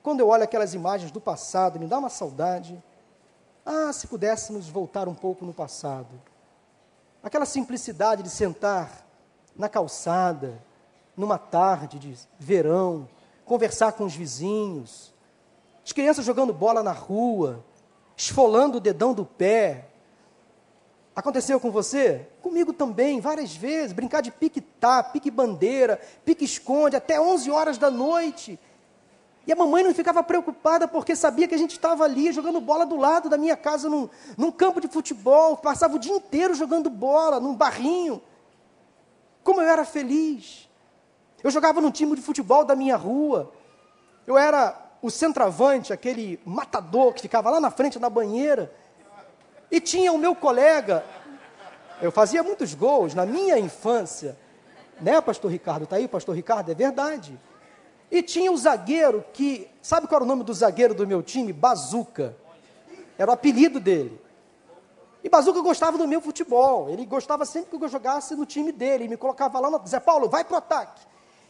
[0.04, 2.82] quando eu olho aquelas imagens do passado, me dá uma saudade.
[3.66, 6.22] Ah, se pudéssemos voltar um pouco no passado.
[7.24, 9.08] Aquela simplicidade de sentar
[9.56, 10.62] na calçada,
[11.16, 13.08] numa tarde de verão,
[13.46, 15.13] conversar com os vizinhos,
[15.86, 17.64] as crianças jogando bola na rua,
[18.16, 19.90] esfolando o dedão do pé.
[21.16, 22.28] Aconteceu com você?
[22.42, 23.94] Comigo também, várias vezes.
[23.94, 28.60] Brincar de pique-tá, pique-bandeira, pique-esconde, até 11 horas da noite.
[29.46, 32.86] E a mamãe não ficava preocupada porque sabia que a gente estava ali jogando bola
[32.86, 35.58] do lado da minha casa, num, num campo de futebol.
[35.58, 38.22] Passava o dia inteiro jogando bola, num barrinho.
[39.44, 40.70] Como eu era feliz.
[41.44, 43.52] Eu jogava no time de futebol da minha rua.
[44.26, 48.74] Eu era o centroavante, aquele matador que ficava lá na frente da banheira.
[49.70, 51.04] E tinha o meu colega.
[52.02, 54.38] Eu fazia muitos gols na minha infância.
[55.02, 55.84] Né, pastor Ricardo?
[55.84, 56.72] Está aí, pastor Ricardo?
[56.72, 57.38] É verdade.
[58.10, 59.70] E tinha o zagueiro que.
[59.82, 61.52] Sabe qual era o nome do zagueiro do meu time?
[61.52, 62.38] Bazuca.
[63.18, 64.22] Era o apelido dele.
[65.22, 66.90] E Bazuca gostava do meu futebol.
[66.90, 69.04] Ele gostava sempre que eu jogasse no time dele.
[69.04, 69.86] Ele me colocava lá no.
[69.86, 71.02] Zé Paulo, vai pro ataque.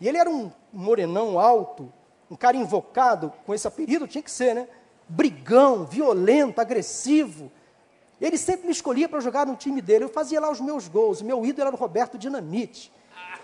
[0.01, 1.93] E ele era um morenão alto,
[2.33, 4.67] um cara invocado, com esse apelido, tinha que ser, né?
[5.07, 7.51] Brigão, violento, agressivo.
[8.19, 10.05] Ele sempre me escolhia para jogar no time dele.
[10.05, 11.21] Eu fazia lá os meus gols.
[11.21, 12.91] O meu ídolo era o Roberto Dinamite.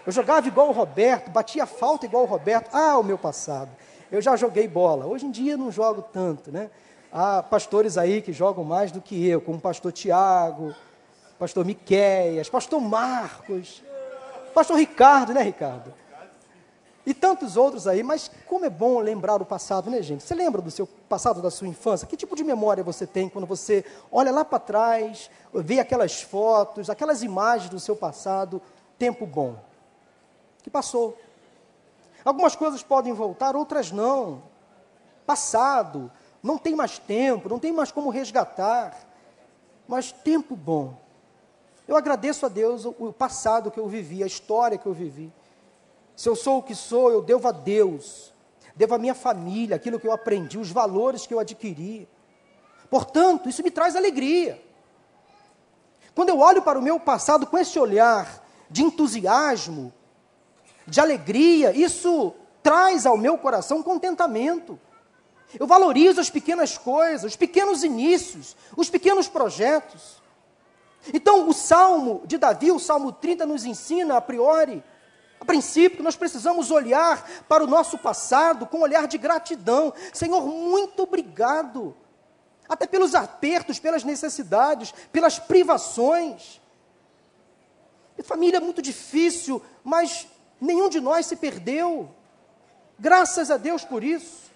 [0.08, 2.74] Eu jogava igual o Roberto, batia falta igual o Roberto.
[2.74, 3.70] Ah, o meu passado.
[4.12, 5.06] Eu já joguei bola.
[5.06, 6.72] Hoje em dia não jogo tanto, né?
[7.12, 10.74] Há pastores aí que jogam mais do que eu, como o pastor Tiago,
[11.38, 13.84] pastor Miqueias, pastor Marcos,
[14.56, 15.94] pastor Ricardo, né, Ricardo?
[17.06, 20.24] E tantos outros aí, mas como é bom lembrar o passado, né, gente?
[20.24, 22.08] Você lembra do seu passado, da sua infância?
[22.08, 26.90] Que tipo de memória você tem quando você olha lá para trás, vê aquelas fotos,
[26.90, 28.62] aquelas imagens do seu passado,
[28.98, 29.56] tempo bom,
[30.62, 31.18] que passou.
[32.24, 34.44] Algumas coisas podem voltar, outras não.
[35.26, 36.12] Passado,
[36.44, 38.98] não tem mais tempo, não tem mais como resgatar,
[39.88, 40.96] mas tempo bom.
[41.88, 45.34] Eu agradeço a Deus o passado que eu vivi, a história que eu vivi.
[46.20, 48.34] Se eu sou o que sou, eu devo a Deus,
[48.76, 52.10] devo à minha família, aquilo que eu aprendi, os valores que eu adquiri.
[52.90, 54.62] Portanto, isso me traz alegria.
[56.14, 59.94] Quando eu olho para o meu passado com esse olhar de entusiasmo,
[60.86, 64.78] de alegria, isso traz ao meu coração contentamento.
[65.58, 70.22] Eu valorizo as pequenas coisas, os pequenos inícios, os pequenos projetos.
[71.14, 74.84] Então, o Salmo de Davi, o Salmo 30, nos ensina, a priori,
[75.40, 79.94] a princípio, nós precisamos olhar para o nosso passado com um olhar de gratidão.
[80.14, 81.96] Senhor, muito obrigado.
[82.68, 86.62] Até pelos apertos, pelas necessidades, pelas privações.
[88.24, 90.28] Família é muito difícil, mas
[90.60, 92.10] nenhum de nós se perdeu.
[93.00, 94.50] Graças a Deus por isso.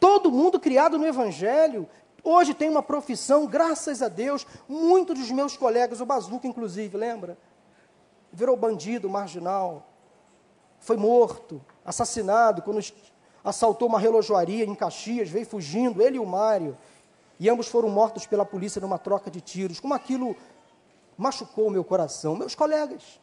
[0.00, 1.88] Todo mundo criado no Evangelho,
[2.28, 7.38] Hoje tem uma profissão, graças a Deus, muitos dos meus colegas, o Bazuca inclusive, lembra?
[8.36, 9.88] Virou bandido, marginal,
[10.78, 12.84] foi morto, assassinado quando
[13.42, 16.76] assaltou uma relojoaria em Caxias, veio fugindo, ele e o Mário.
[17.40, 19.80] E ambos foram mortos pela polícia numa troca de tiros.
[19.80, 20.36] Como aquilo
[21.16, 22.36] machucou o meu coração.
[22.36, 23.18] Meus colegas.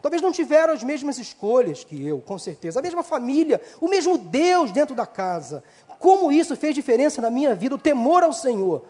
[0.00, 2.80] Talvez não tiveram as mesmas escolhas que eu, com certeza.
[2.80, 5.62] A mesma família, o mesmo Deus dentro da casa.
[6.00, 8.84] Como isso fez diferença na minha vida, o temor ao Senhor.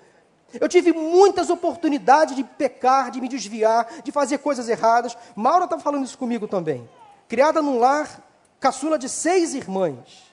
[0.60, 5.16] Eu tive muitas oportunidades de pecar, de me desviar, de fazer coisas erradas.
[5.34, 6.88] Maura está falando isso comigo também.
[7.28, 8.22] Criada num lar
[8.60, 10.32] caçula de seis irmãs.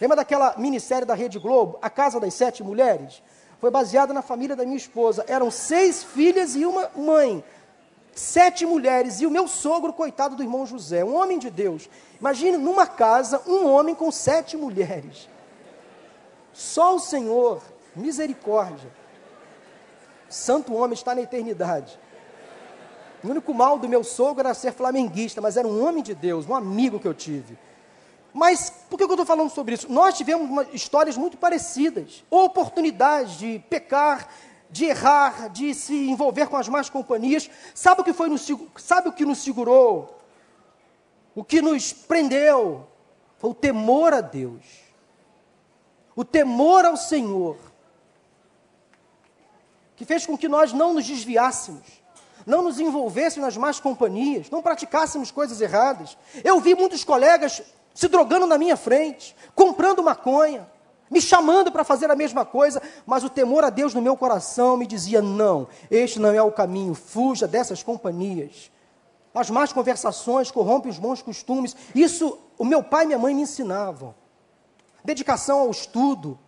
[0.00, 3.22] Lembra daquela minissérie da Rede Globo, A Casa das Sete Mulheres?
[3.60, 5.24] Foi baseada na família da minha esposa.
[5.28, 7.44] Eram seis filhas e uma mãe.
[8.12, 9.20] Sete mulheres.
[9.20, 11.88] E o meu sogro, coitado do irmão José, um homem de Deus.
[12.18, 15.28] Imagine numa casa, um homem com sete mulheres.
[16.52, 17.62] Só o Senhor,
[17.94, 18.90] misericórdia.
[20.28, 21.98] Santo homem está na eternidade.
[23.22, 26.48] O único mal do meu sogro era ser flamenguista, mas era um homem de Deus,
[26.48, 27.56] um amigo que eu tive.
[28.32, 29.92] Mas por que eu estou falando sobre isso?
[29.92, 34.28] Nós tivemos uma, histórias muito parecidas, oportunidades de pecar,
[34.70, 37.48] de errar, de se envolver com as más companhias.
[37.74, 38.28] Sabe o que foi
[38.76, 40.18] sabe o que nos segurou?
[41.34, 42.88] O que nos prendeu
[43.38, 44.64] foi o temor a Deus.
[46.16, 47.56] O temor ao Senhor.
[49.96, 52.02] Que fez com que nós não nos desviássemos,
[52.46, 56.16] não nos envolvêssemos nas más companhias, não praticássemos coisas erradas.
[56.42, 57.62] Eu vi muitos colegas
[57.94, 60.68] se drogando na minha frente, comprando maconha,
[61.10, 64.76] me chamando para fazer a mesma coisa, mas o temor a Deus no meu coração
[64.76, 68.70] me dizia: não, este não é o caminho, fuja dessas companhias.
[69.34, 71.74] As más conversações corrompem os bons costumes.
[71.94, 74.14] Isso o meu pai e minha mãe me ensinavam.
[75.04, 76.38] Dedicação ao estudo,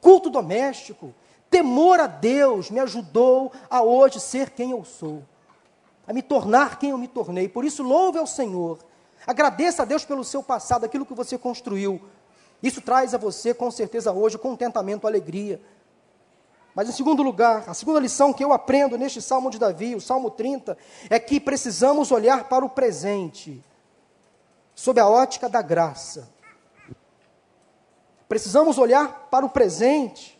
[0.00, 1.14] culto doméstico,
[1.54, 5.22] temor a Deus me ajudou a hoje ser quem eu sou,
[6.06, 7.48] a me tornar quem eu me tornei.
[7.48, 8.78] Por isso, louve ao Senhor
[9.26, 12.00] Agradeça a Deus pelo seu passado, aquilo que você construiu.
[12.62, 15.60] Isso traz a você, com certeza, hoje, contentamento, alegria.
[16.74, 20.00] Mas, em segundo lugar, a segunda lição que eu aprendo neste Salmo de Davi, o
[20.00, 20.76] Salmo 30,
[21.08, 23.62] é que precisamos olhar para o presente,
[24.74, 26.28] sob a ótica da graça.
[28.28, 30.33] Precisamos olhar para o presente,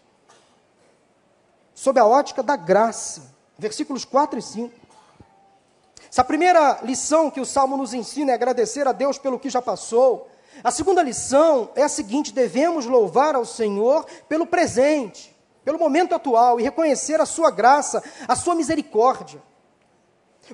[1.75, 3.35] sob a ótica da graça.
[3.59, 4.85] Versículos 4 e 5.
[6.11, 9.61] Essa primeira lição que o Salmo nos ensina é agradecer a Deus pelo que já
[9.61, 10.29] passou.
[10.63, 15.35] A segunda lição é a seguinte: devemos louvar ao Senhor pelo presente,
[15.65, 19.43] pelo momento atual e reconhecer a sua graça, a sua misericórdia.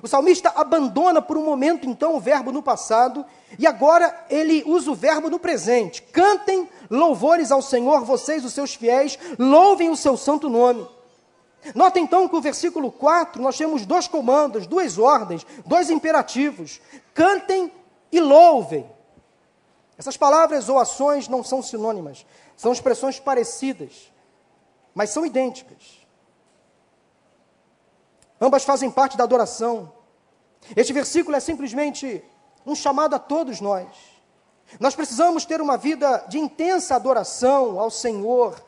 [0.01, 3.25] O salmista abandona por um momento então o verbo no passado
[3.59, 6.01] e agora ele usa o verbo no presente.
[6.01, 10.87] Cantem louvores ao Senhor, vocês, os seus fiéis, louvem o seu santo nome.
[11.75, 16.81] Nota então que o versículo 4 nós temos dois comandos, duas ordens, dois imperativos:
[17.13, 17.71] cantem
[18.11, 18.89] e louvem.
[19.97, 22.25] Essas palavras ou ações não são sinônimas,
[22.57, 24.11] são expressões parecidas,
[24.95, 26.01] mas são idênticas.
[28.39, 29.93] Ambas fazem parte da adoração.
[30.75, 32.23] Este versículo é simplesmente
[32.65, 33.87] um chamado a todos nós.
[34.79, 38.59] Nós precisamos ter uma vida de intensa adoração ao Senhor.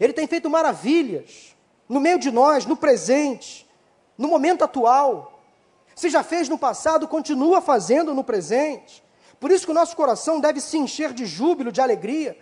[0.00, 1.54] Ele tem feito maravilhas
[1.90, 3.68] no meio de nós, no presente,
[4.16, 5.42] no momento atual.
[5.96, 9.02] Se já fez no passado, continua fazendo no presente.
[9.40, 12.38] Por isso que o nosso coração deve se encher de júbilo, de alegria.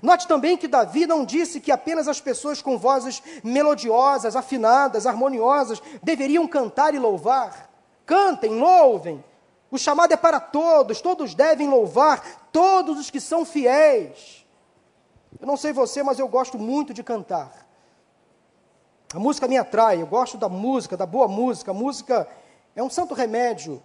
[0.00, 5.82] Note também que Davi não disse que apenas as pessoas com vozes melodiosas, afinadas, harmoniosas
[6.00, 7.70] deveriam cantar e louvar.
[8.06, 9.22] Cantem, louvem.
[9.68, 14.46] O chamado é para todos, todos devem louvar, todos os que são fiéis.
[15.40, 17.71] Eu não sei você, mas eu gosto muito de cantar.
[19.14, 21.70] A música me atrai, eu gosto da música, da boa música.
[21.70, 22.26] A música
[22.74, 23.82] é um santo remédio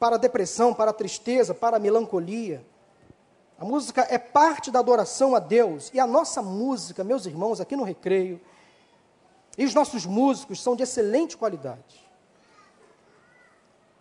[0.00, 2.66] para a depressão, para a tristeza, para a melancolia.
[3.56, 5.92] A música é parte da adoração a Deus.
[5.94, 8.40] E a nossa música, meus irmãos, aqui no recreio,
[9.56, 12.04] e os nossos músicos são de excelente qualidade.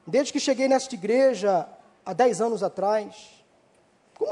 [0.07, 1.67] Desde que cheguei nesta igreja
[2.03, 3.42] há dez anos atrás,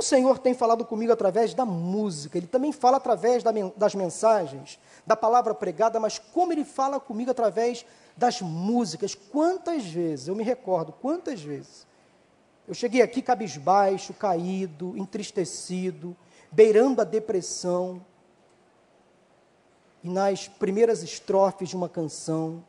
[0.01, 3.43] o Senhor tem falado comigo através da música, Ele também fala através
[3.77, 7.85] das mensagens, da palavra pregada, mas como Ele fala comigo através
[8.17, 9.13] das músicas.
[9.13, 11.85] Quantas vezes, eu me recordo, quantas vezes,
[12.67, 16.17] eu cheguei aqui cabisbaixo, caído, entristecido,
[16.51, 18.03] beirando a depressão,
[20.03, 22.63] e nas primeiras estrofes de uma canção,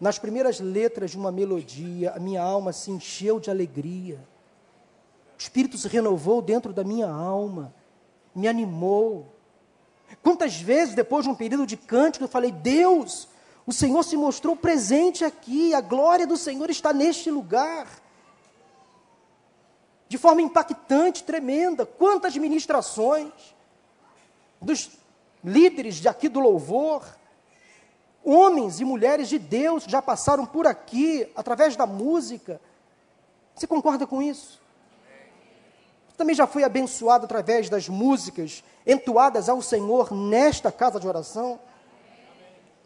[0.00, 4.18] nas primeiras letras de uma melodia, a minha alma se encheu de alegria
[5.42, 7.74] o Espírito se renovou dentro da minha alma,
[8.32, 9.34] me animou.
[10.22, 13.26] Quantas vezes, depois de um período de cântico, eu falei: Deus,
[13.66, 17.88] o Senhor se mostrou presente aqui, a glória do Senhor está neste lugar.
[20.08, 21.84] De forma impactante, tremenda.
[21.84, 23.32] Quantas ministrações
[24.60, 24.92] dos
[25.42, 27.04] líderes de aqui do louvor,
[28.22, 32.60] homens e mulheres de Deus já passaram por aqui através da música.
[33.56, 34.61] Você concorda com isso?
[36.16, 41.58] Também já foi abençoado através das músicas entoadas ao Senhor nesta casa de oração?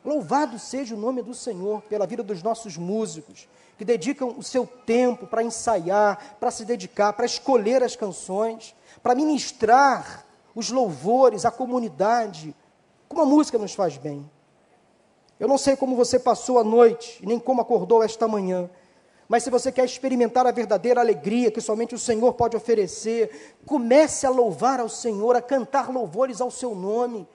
[0.04, 4.64] Louvado seja o nome do Senhor pela vida dos nossos músicos, que dedicam o seu
[4.64, 10.24] tempo para ensaiar, para se dedicar, para escolher as canções, para ministrar
[10.54, 12.54] os louvores à comunidade.
[13.08, 14.30] Como a música nos faz bem.
[15.38, 18.70] Eu não sei como você passou a noite, nem como acordou esta manhã,
[19.28, 24.24] mas se você quer experimentar a verdadeira alegria que somente o Senhor pode oferecer, comece
[24.24, 27.26] a louvar ao Senhor, a cantar louvores ao seu nome.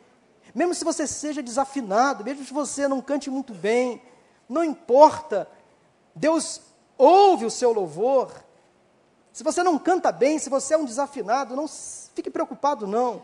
[0.56, 4.02] Mesmo se você seja desafinado, mesmo se você não cante muito bem,
[4.48, 5.48] não importa.
[6.16, 6.62] Deus
[6.98, 8.32] ouve o seu louvor.
[9.34, 13.24] Se você não canta bem, se você é um desafinado, não fique preocupado não.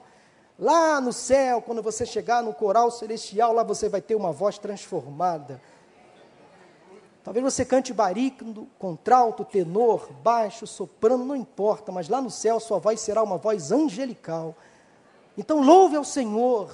[0.59, 4.57] Lá no céu, quando você chegar no coral celestial, lá você vai ter uma voz
[4.57, 5.61] transformada
[7.27, 12.79] Talvez você cante barítono, contralto, tenor, baixo, soprano, não importa, mas lá no céu sua
[12.79, 14.55] voz será uma voz angelical.
[15.37, 16.73] Então louve ao Senhor.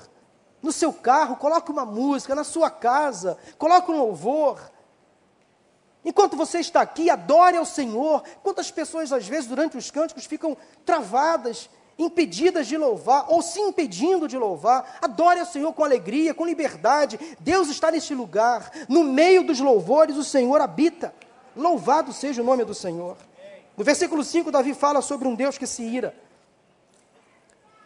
[0.61, 4.61] No seu carro, coloque uma música, na sua casa, coloque um louvor.
[6.05, 8.21] Enquanto você está aqui, adore ao Senhor.
[8.43, 11.67] Quantas pessoas, às vezes, durante os cânticos, ficam travadas
[11.97, 14.97] impedidas de louvar ou se impedindo de louvar.
[15.01, 17.19] Adore ao Senhor com alegria, com liberdade.
[17.39, 18.71] Deus está neste lugar.
[18.89, 21.13] No meio dos louvores, o Senhor habita.
[21.55, 23.15] Louvado seja o nome do Senhor.
[23.77, 26.15] No versículo 5, Davi fala sobre um Deus que se ira,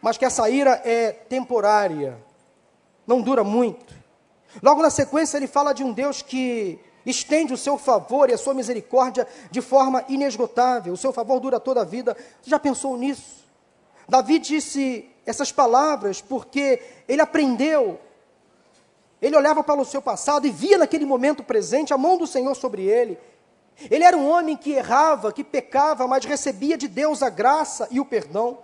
[0.02, 2.18] mas que essa ira é temporária,
[3.06, 3.94] não dura muito.
[4.62, 8.38] Logo na sequência, ele fala de um Deus que estende o seu favor e a
[8.38, 10.92] sua misericórdia de forma inesgotável.
[10.92, 12.16] O seu favor dura toda a vida.
[12.42, 13.47] Você já pensou nisso?
[14.08, 18.00] Davi disse essas palavras porque ele aprendeu.
[19.20, 22.54] Ele olhava para o seu passado e via naquele momento presente a mão do Senhor
[22.54, 23.18] sobre ele.
[23.90, 28.00] Ele era um homem que errava, que pecava, mas recebia de Deus a graça e
[28.00, 28.58] o perdão.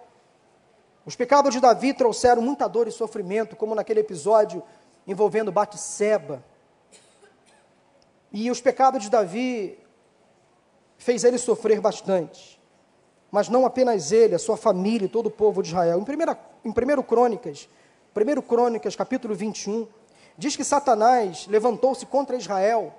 [1.04, 4.62] Os pecados de Davi trouxeram muita dor e sofrimento, como naquele episódio
[5.06, 6.42] envolvendo Batseba.
[8.32, 9.78] E os pecados de Davi
[10.96, 12.53] fez ele sofrer bastante
[13.34, 15.98] mas não apenas ele, a sua família e todo o povo de Israel.
[15.98, 17.68] Em, primeira, em 1 Crônicas,
[18.14, 19.88] 1 Crônicas, capítulo 21,
[20.38, 22.94] diz que Satanás levantou-se contra Israel.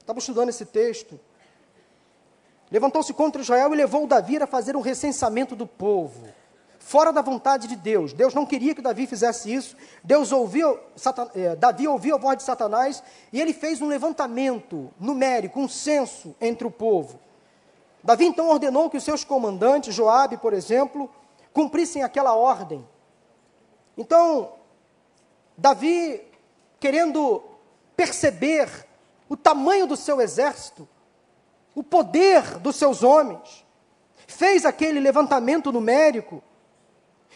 [0.00, 1.20] Estava estudando esse texto.
[2.70, 6.28] Levantou-se contra Israel e levou Davi a fazer um recensamento do povo,
[6.78, 8.14] fora da vontade de Deus.
[8.14, 9.76] Deus não queria que Davi fizesse isso.
[10.02, 14.90] Deus ouviu, Satan, eh, Davi ouviu a voz de Satanás e ele fez um levantamento
[14.98, 17.20] numérico, um censo entre o povo.
[18.02, 21.10] Davi então ordenou que os seus comandantes, Joabe, por exemplo,
[21.52, 22.86] cumprissem aquela ordem.
[23.96, 24.54] Então,
[25.56, 26.20] Davi,
[26.80, 27.42] querendo
[27.94, 28.68] perceber
[29.28, 30.88] o tamanho do seu exército,
[31.74, 33.64] o poder dos seus homens,
[34.26, 36.42] fez aquele levantamento numérico.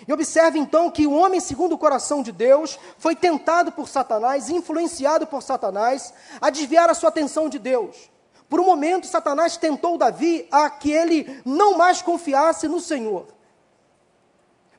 [0.06, 4.50] E observe então que o homem segundo o coração de Deus foi tentado por Satanás,
[4.50, 8.10] influenciado por Satanás, a desviar a sua atenção de Deus.
[8.48, 13.26] Por um momento, Satanás tentou Davi a que ele não mais confiasse no Senhor.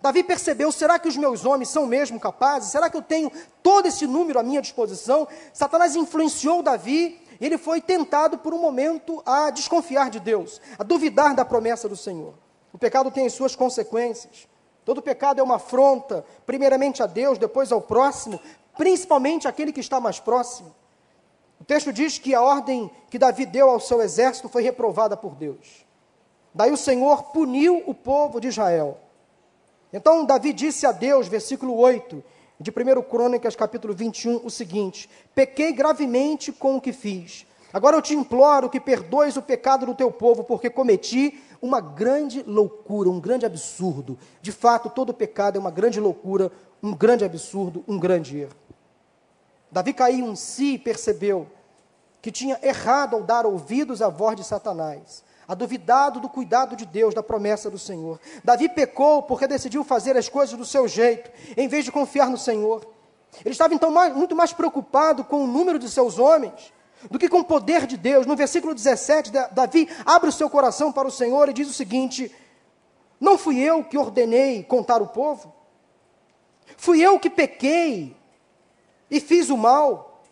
[0.01, 2.71] Davi percebeu: será que os meus homens são mesmo capazes?
[2.71, 5.27] Será que eu tenho todo esse número à minha disposição?
[5.53, 10.83] Satanás influenciou Davi e ele foi tentado por um momento a desconfiar de Deus, a
[10.83, 12.33] duvidar da promessa do Senhor.
[12.71, 14.47] O pecado tem as suas consequências.
[14.85, 18.39] Todo pecado é uma afronta, primeiramente a Deus, depois ao próximo,
[18.77, 20.73] principalmente aquele que está mais próximo.
[21.59, 25.35] O texto diz que a ordem que Davi deu ao seu exército foi reprovada por
[25.35, 25.85] Deus.
[26.53, 28.99] Daí o Senhor puniu o povo de Israel.
[29.91, 32.23] Então Davi disse a Deus, versículo 8
[32.59, 37.45] de 1 Crônicas, capítulo 21, o seguinte: Pequei gravemente com o que fiz.
[37.71, 42.41] Agora eu te imploro que perdoes o pecado do teu povo, porque cometi uma grande
[42.43, 44.17] loucura, um grande absurdo.
[44.41, 46.51] De fato, todo pecado é uma grande loucura,
[46.81, 48.66] um grande absurdo, um grande erro.
[49.77, 51.47] Davi caiu em si e percebeu
[52.19, 56.83] que tinha errado ao dar ouvidos à voz de Satanás, a duvidado do cuidado de
[56.83, 58.19] Deus, da promessa do Senhor.
[58.43, 62.39] Davi pecou porque decidiu fazer as coisas do seu jeito, em vez de confiar no
[62.39, 62.87] Senhor.
[63.45, 66.73] Ele estava então mais, muito mais preocupado com o número de seus homens
[67.11, 68.25] do que com o poder de Deus.
[68.25, 72.35] No versículo 17, Davi abre o seu coração para o Senhor e diz o seguinte:
[73.19, 75.53] Não fui eu que ordenei contar o povo?
[76.75, 78.16] Fui eu que pequei
[79.09, 80.23] e fiz o mal.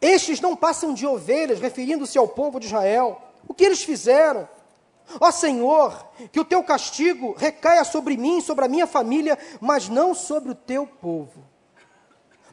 [0.00, 3.20] Estes não passam de ovelhas, referindo-se ao povo de Israel.
[3.46, 4.48] O que eles fizeram?
[5.20, 10.14] Ó Senhor, que o teu castigo recaia sobre mim, sobre a minha família, mas não
[10.14, 11.44] sobre o teu povo.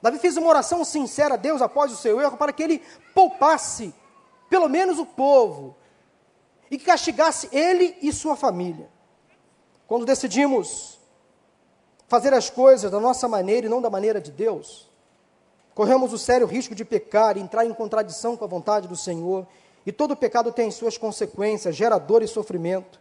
[0.02, 2.82] Davi fez uma oração sincera a Deus após o seu erro para que ele
[3.14, 3.94] poupasse,
[4.50, 5.76] pelo menos o povo,
[6.70, 8.90] e que castigasse ele e sua família.
[9.88, 10.97] Quando decidimos
[12.08, 14.90] fazer as coisas da nossa maneira e não da maneira de Deus,
[15.76, 19.46] corremos o sério risco de pecar e entrar em contradição com a vontade do Senhor
[19.86, 23.00] e todo pecado tem suas consequências, gera dor e sofrimento.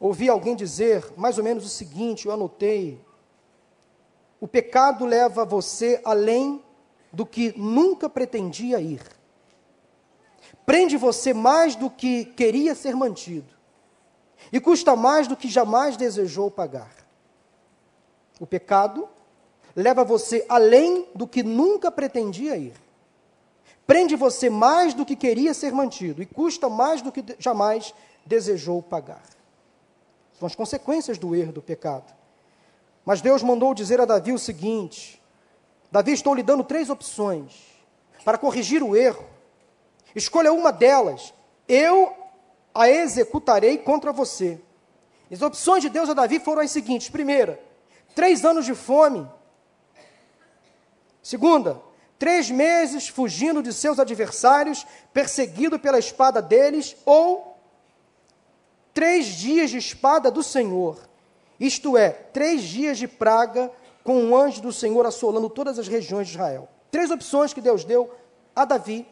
[0.00, 3.00] Ouvi alguém dizer mais ou menos o seguinte, eu anotei.
[4.40, 6.60] O pecado leva você além
[7.12, 9.00] do que nunca pretendia ir.
[10.66, 13.54] Prende você mais do que queria ser mantido.
[14.52, 17.01] E custa mais do que jamais desejou pagar.
[18.42, 19.08] O pecado
[19.76, 22.74] leva você além do que nunca pretendia ir
[23.86, 28.82] prende você mais do que queria ser mantido e custa mais do que jamais desejou
[28.82, 29.22] pagar.
[30.38, 32.10] São as consequências do erro, do pecado.
[33.04, 35.20] Mas Deus mandou dizer a Davi o seguinte:
[35.90, 37.52] Davi, estou lhe dando três opções
[38.24, 39.26] para corrigir o erro.
[40.14, 41.34] Escolha uma delas,
[41.68, 42.14] eu
[42.74, 44.58] a executarei contra você.
[45.30, 47.60] As opções de Deus a Davi foram as seguintes: primeira,
[48.14, 49.28] três anos de fome.
[51.22, 51.80] Segunda,
[52.18, 57.56] três meses fugindo de seus adversários, perseguido pela espada deles, ou
[58.92, 60.98] três dias de espada do Senhor,
[61.58, 63.70] isto é, três dias de praga
[64.02, 66.68] com um anjo do Senhor assolando todas as regiões de Israel.
[66.90, 68.12] Três opções que Deus deu
[68.54, 69.06] a Davi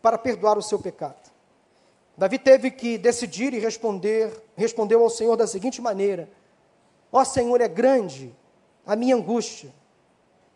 [0.00, 1.30] para perdoar o seu pecado.
[2.16, 6.28] Davi teve que decidir e responder, respondeu ao Senhor da seguinte maneira:
[7.14, 8.34] Ó Senhor, é grande
[8.84, 9.72] a minha angústia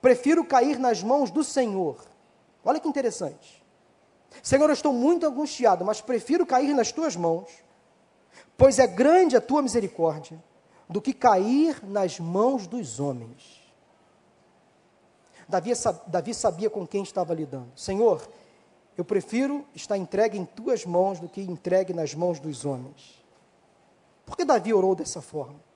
[0.01, 2.05] Prefiro cair nas mãos do Senhor.
[2.65, 3.65] Olha que interessante.
[4.43, 7.51] Senhor, eu estou muito angustiado, mas prefiro cair nas tuas mãos,
[8.57, 10.43] pois é grande a tua misericórdia,
[10.89, 13.63] do que cair nas mãos dos homens.
[15.49, 15.73] Davi,
[16.07, 17.73] Davi sabia com quem estava lidando.
[17.75, 18.27] Senhor,
[18.97, 23.25] eu prefiro estar entregue em tuas mãos do que entregue nas mãos dos homens.
[24.25, 25.68] Por que Davi orou dessa forma?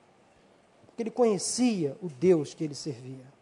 [0.93, 3.33] Porque ele conhecia o Deus que ele servia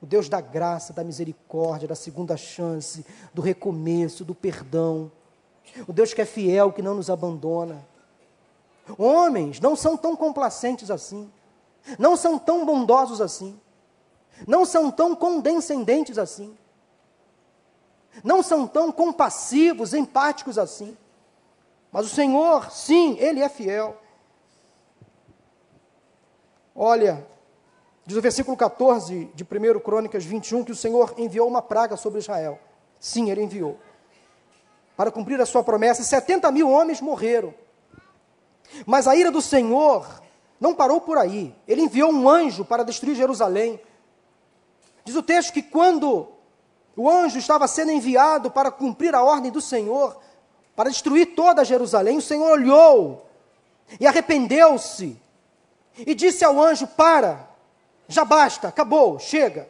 [0.00, 5.10] o Deus da graça, da misericórdia, da segunda chance, do recomeço, do perdão.
[5.86, 7.84] O Deus que é fiel, que não nos abandona.
[8.98, 11.30] Homens não são tão complacentes assim.
[11.98, 13.58] Não são tão bondosos assim.
[14.46, 16.56] Não são tão condescendentes assim.
[18.22, 20.96] Não são tão compassivos, empáticos assim.
[21.90, 24.00] Mas o Senhor, sim, Ele é fiel.
[26.76, 27.26] Olha,
[28.06, 32.20] Diz o versículo 14 de 1 Crônicas 21 que o Senhor enviou uma praga sobre
[32.20, 32.56] Israel.
[33.00, 33.76] Sim, ele enviou.
[34.96, 37.52] Para cumprir a sua promessa, 70 mil homens morreram.
[38.86, 40.06] Mas a ira do Senhor
[40.60, 41.52] não parou por aí.
[41.66, 43.80] Ele enviou um anjo para destruir Jerusalém.
[45.04, 46.28] Diz o texto que quando
[46.96, 50.16] o anjo estava sendo enviado para cumprir a ordem do Senhor,
[50.76, 53.26] para destruir toda Jerusalém, o Senhor olhou
[53.98, 55.20] e arrependeu-se
[55.98, 57.48] e disse ao anjo: Para,
[58.08, 59.68] já basta, acabou, chega.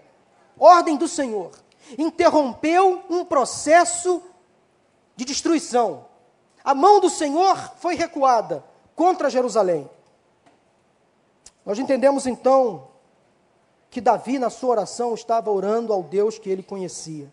[0.58, 1.52] Ordem do Senhor.
[1.98, 4.22] Interrompeu um processo
[5.14, 6.06] de destruição.
[6.64, 8.64] A mão do Senhor foi recuada
[8.94, 9.88] contra Jerusalém.
[11.64, 12.88] Nós entendemos então
[13.90, 17.32] que Davi, na sua oração, estava orando ao Deus que ele conhecia.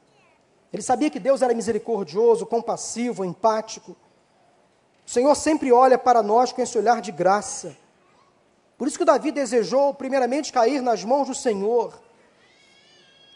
[0.71, 3.95] Ele sabia que Deus era misericordioso, compassivo, empático.
[5.05, 7.77] O Senhor sempre olha para nós com esse olhar de graça.
[8.77, 11.93] Por isso que Davi desejou, primeiramente, cair nas mãos do Senhor,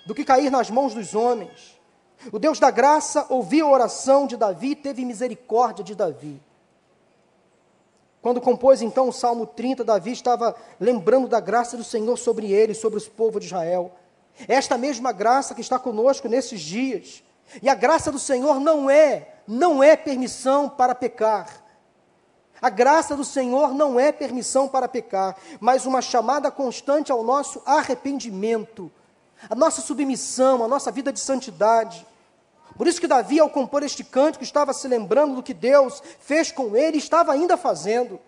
[0.06, 1.80] do que cair nas mãos dos homens.
[2.32, 6.42] O Deus da graça ouviu a oração de Davi e teve misericórdia de Davi.
[8.22, 12.74] Quando compôs então o Salmo 30, Davi estava lembrando da graça do Senhor sobre ele,
[12.74, 13.94] sobre os povos de Israel.
[14.48, 17.24] Esta mesma graça que está conosco nesses dias.
[17.62, 21.64] E a graça do Senhor não é, não é permissão para pecar.
[22.62, 27.62] A graça do Senhor não é permissão para pecar, mas uma chamada constante ao nosso
[27.66, 28.92] arrependimento,
[29.50, 32.06] a nossa submissão, a nossa vida de santidade.
[32.76, 36.52] Por isso que Davi, ao compor este cântico, estava se lembrando do que Deus fez
[36.52, 38.20] com ele e estava ainda fazendo.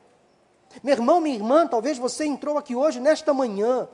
[0.84, 3.88] Meu irmão, minha irmã, talvez você entrou aqui hoje, nesta manhã,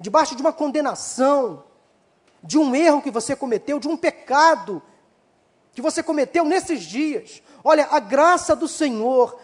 [0.00, 1.64] debaixo de uma condenação,
[2.42, 4.82] de um erro que você cometeu, de um pecado
[5.72, 7.42] que você cometeu nesses dias.
[7.62, 9.38] Olha, a graça do Senhor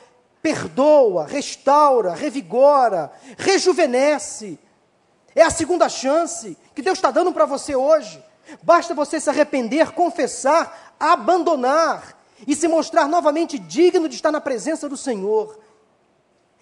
[0.45, 4.59] perdoa, restaura, revigora, rejuvenesce.
[5.34, 8.22] É a segunda chance que Deus está dando para você hoje.
[8.62, 12.14] Basta você se arrepender, confessar, abandonar
[12.47, 15.59] e se mostrar novamente digno de estar na presença do Senhor.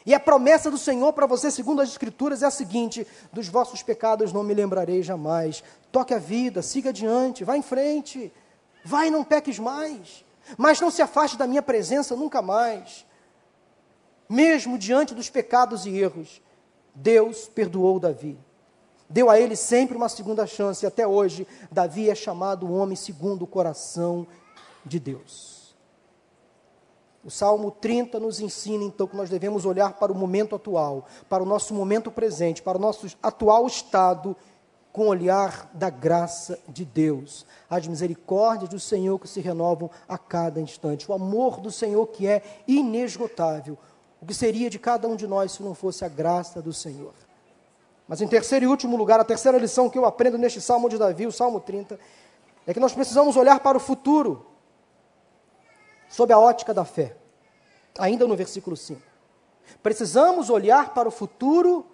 [0.06, 3.82] E a promessa do Senhor para você, segundo as Escrituras, é a seguinte: dos vossos
[3.82, 5.64] pecados não me lembrarei jamais.
[5.90, 8.32] Toque a vida, siga adiante, vá em frente,
[8.84, 10.24] vai e não peques mais,
[10.56, 13.10] mas não se afaste da minha presença nunca mais.
[14.32, 16.40] Mesmo diante dos pecados e erros,
[16.94, 18.38] Deus perdoou Davi.
[19.06, 22.96] Deu a ele sempre uma segunda chance, e até hoje, Davi é chamado o homem
[22.96, 24.26] segundo o coração
[24.86, 25.76] de Deus.
[27.22, 31.42] O Salmo 30 nos ensina então que nós devemos olhar para o momento atual, para
[31.42, 34.34] o nosso momento presente, para o nosso atual estado,
[34.94, 40.16] com o olhar da graça de Deus, as misericórdias do Senhor que se renovam a
[40.16, 43.78] cada instante, o amor do Senhor que é inesgotável.
[44.22, 47.12] O que seria de cada um de nós se não fosse a graça do Senhor?
[48.06, 50.96] Mas em terceiro e último lugar, a terceira lição que eu aprendo neste Salmo de
[50.96, 51.98] Davi, o Salmo 30,
[52.64, 54.46] é que nós precisamos olhar para o futuro
[56.08, 57.16] sob a ótica da fé.
[57.98, 59.02] Ainda no versículo 5.
[59.82, 61.84] Precisamos olhar para o futuro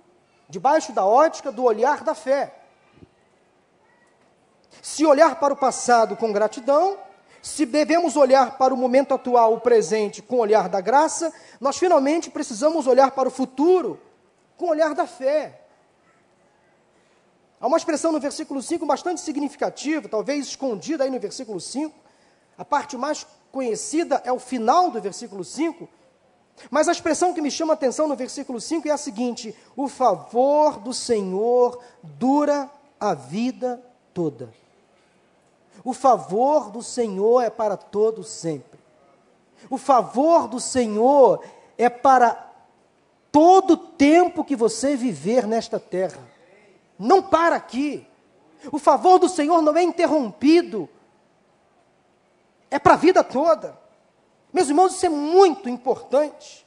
[0.50, 2.54] debaixo da ótica do olhar da fé.
[4.82, 6.98] Se olhar para o passado com gratidão,
[7.48, 11.78] se devemos olhar para o momento atual, o presente, com o olhar da graça, nós
[11.78, 13.98] finalmente precisamos olhar para o futuro
[14.56, 15.62] com o olhar da fé.
[17.60, 21.92] Há uma expressão no versículo 5 bastante significativa, talvez escondida aí no versículo 5.
[22.56, 25.88] A parte mais conhecida é o final do versículo 5,
[26.70, 29.88] mas a expressão que me chama a atenção no versículo 5 é a seguinte: o
[29.88, 32.70] favor do Senhor dura
[33.00, 33.82] a vida
[34.12, 34.52] toda.
[35.84, 38.78] O favor do Senhor é para todo sempre.
[39.70, 41.42] O favor do Senhor
[41.76, 42.46] é para
[43.30, 46.20] todo o tempo que você viver nesta terra.
[46.98, 48.06] Não para aqui.
[48.72, 50.88] O favor do Senhor não é interrompido
[52.70, 53.78] é para a vida toda.
[54.52, 56.66] Meus irmãos, isso é muito importante.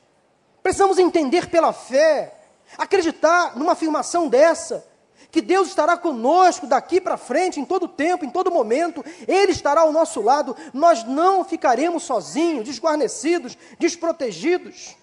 [0.61, 2.35] Precisamos entender pela fé,
[2.77, 4.85] acreditar numa afirmação dessa,
[5.31, 9.81] que Deus estará conosco daqui para frente, em todo tempo, em todo momento, Ele estará
[9.81, 14.97] ao nosso lado, nós não ficaremos sozinhos, desguarnecidos, desprotegidos.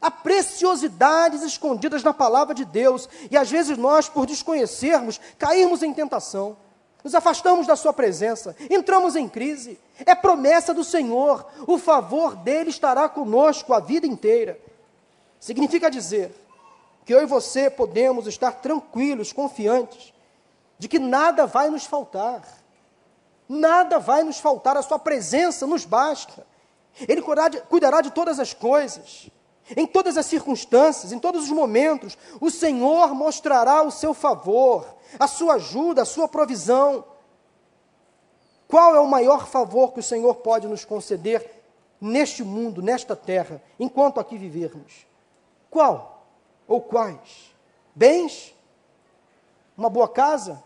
[0.00, 5.94] Há preciosidades escondidas na palavra de Deus, e às vezes nós, por desconhecermos, caímos em
[5.94, 6.56] tentação
[7.04, 9.78] nos afastamos da Sua presença, entramos em crise.
[10.06, 14.58] É promessa do Senhor, o favor dele estará conosco a vida inteira.
[15.38, 16.34] Significa dizer
[17.04, 20.12] que eu e você podemos estar tranquilos, confiantes,
[20.78, 22.42] de que nada vai nos faltar.
[23.48, 26.46] Nada vai nos faltar, a Sua presença nos basta.
[27.06, 27.22] Ele
[27.68, 29.28] cuidará de todas as coisas.
[29.76, 34.86] Em todas as circunstâncias, em todos os momentos, o Senhor mostrará o seu favor,
[35.18, 37.04] a sua ajuda, a sua provisão.
[38.68, 41.62] Qual é o maior favor que o Senhor pode nos conceder
[41.98, 45.06] neste mundo, nesta terra, enquanto aqui vivermos?
[45.70, 46.13] Qual?
[46.66, 47.54] Ou quais?
[47.94, 48.54] Bens?
[49.76, 50.62] Uma boa casa?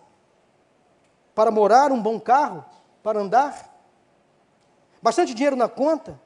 [1.34, 2.64] Para morar, um bom carro?
[3.02, 3.74] Para andar?
[5.00, 6.20] Bastante dinheiro na conta?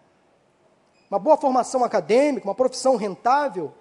[1.11, 3.75] Uma boa formação acadêmica, uma profissão rentável?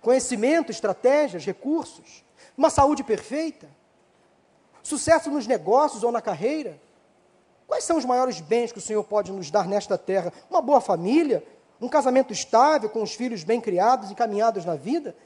[0.00, 2.24] Conhecimento, estratégias, recursos?
[2.56, 3.68] Uma saúde perfeita?
[4.82, 6.80] Sucesso nos negócios ou na carreira?
[7.66, 10.32] Quais são os maiores bens que o Senhor pode nos dar nesta terra?
[10.50, 11.46] Uma boa família?
[11.80, 15.16] Um casamento estável, com os filhos bem criados e caminhados na vida?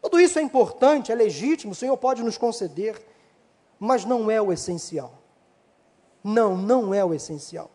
[0.00, 3.00] Tudo isso é importante, é legítimo, o Senhor pode nos conceder,
[3.78, 5.12] mas não é o essencial.
[6.22, 7.70] Não, não é o essencial.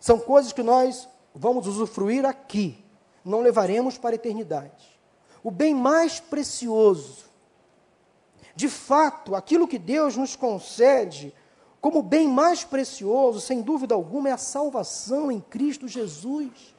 [0.00, 2.84] São coisas que nós vamos usufruir aqui,
[3.24, 5.00] não levaremos para a eternidade.
[5.42, 7.26] O bem mais precioso
[8.56, 11.34] de fato, aquilo que Deus nos concede
[11.86, 16.74] como bem mais precioso, sem dúvida alguma, é a salvação em Cristo Jesus.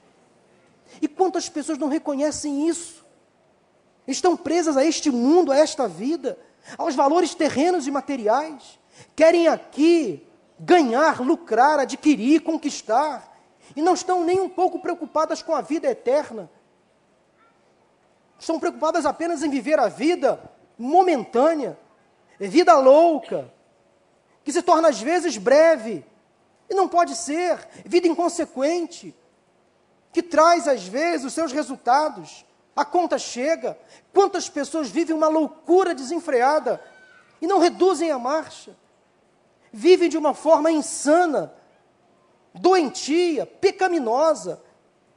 [1.01, 3.05] E quantas pessoas não reconhecem isso?
[4.05, 6.37] Estão presas a este mundo, a esta vida,
[6.77, 8.77] aos valores terrenos e materiais.
[9.15, 10.27] Querem aqui
[10.59, 13.33] ganhar, lucrar, adquirir, conquistar.
[13.77, 16.51] E não estão nem um pouco preocupadas com a vida eterna.
[18.37, 21.79] Estão preocupadas apenas em viver a vida momentânea,
[22.37, 23.49] vida louca,
[24.47, 26.05] que se torna às vezes breve,
[26.69, 29.13] e não pode ser, vida inconsequente,
[30.13, 33.77] que traz às vezes os seus resultados, a conta chega.
[34.13, 36.81] Quantas pessoas vivem uma loucura desenfreada
[37.41, 38.73] e não reduzem a marcha?
[39.69, 41.53] Vivem de uma forma insana,
[42.53, 44.63] doentia, pecaminosa,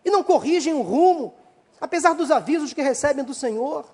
[0.04, 1.36] e não corrigem o rumo,
[1.80, 3.86] apesar dos avisos que recebem do Senhor.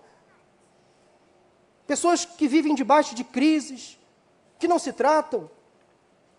[1.86, 3.95] Pessoas que vivem debaixo de crises,
[4.58, 5.50] que não se tratam,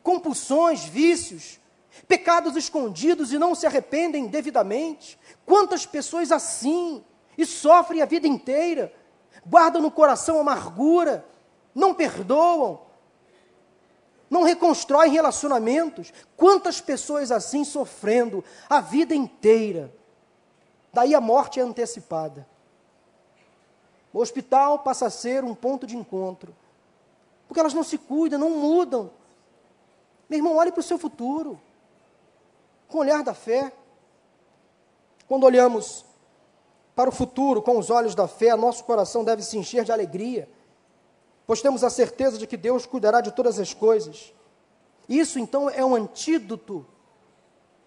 [0.03, 1.59] compulsões, vícios,
[2.07, 5.17] pecados escondidos e não se arrependem devidamente.
[5.45, 7.03] Quantas pessoas assim
[7.37, 8.93] e sofrem a vida inteira,
[9.45, 11.25] guardam no coração amargura,
[11.73, 12.81] não perdoam,
[14.29, 16.13] não reconstroem relacionamentos.
[16.35, 19.93] Quantas pessoas assim sofrendo a vida inteira.
[20.91, 22.47] Daí a morte é antecipada.
[24.11, 26.55] O hospital passa a ser um ponto de encontro.
[27.47, 29.11] Porque elas não se cuidam, não mudam.
[30.29, 31.59] Meu irmão, olhe para o seu futuro.
[32.87, 33.71] Com o olhar da fé.
[35.27, 36.05] Quando olhamos
[36.97, 40.49] para o futuro com os olhos da fé, nosso coração deve se encher de alegria,
[41.45, 44.33] pois temos a certeza de que Deus cuidará de todas as coisas.
[45.07, 46.83] Isso então é um antídoto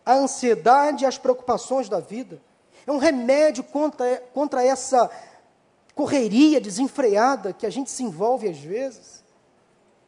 [0.07, 2.41] à ansiedade e às preocupações da vida.
[2.87, 5.11] É um remédio contra, contra essa
[5.93, 9.20] correria desenfreada que a gente se envolve às vezes.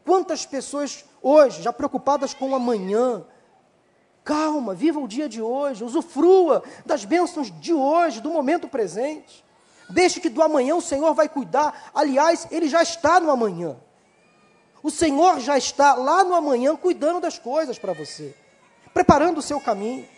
[0.05, 3.25] Quantas pessoas hoje já preocupadas com o amanhã,
[4.25, 9.45] Calma, viva o dia de hoje, usufrua das bênçãos de hoje, do momento presente.
[9.91, 11.91] Deixe que do amanhã o Senhor vai cuidar.
[11.93, 13.77] Aliás, Ele já está no amanhã.
[14.83, 18.35] O Senhor já está lá no amanhã cuidando das coisas para você,
[18.95, 20.09] preparando o seu caminho.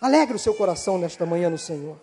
[0.00, 1.96] Alegre o seu coração nesta manhã no Senhor.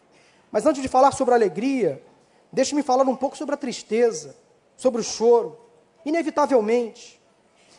[0.50, 2.04] Mas antes de falar sobre a alegria,
[2.52, 4.36] deixe-me falar um pouco sobre a tristeza,
[4.78, 5.58] sobre o choro.
[6.06, 7.22] Inevitavelmente,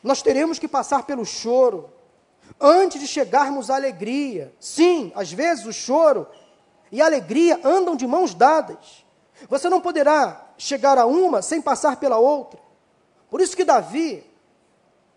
[0.02, 1.90] nós teremos que passar pelo choro
[2.60, 4.54] antes de chegarmos à alegria.
[4.58, 6.26] Sim, às vezes o choro
[6.90, 9.04] e a alegria andam de mãos dadas.
[9.48, 12.60] Você não poderá chegar a uma sem passar pela outra.
[13.30, 14.24] Por isso que Davi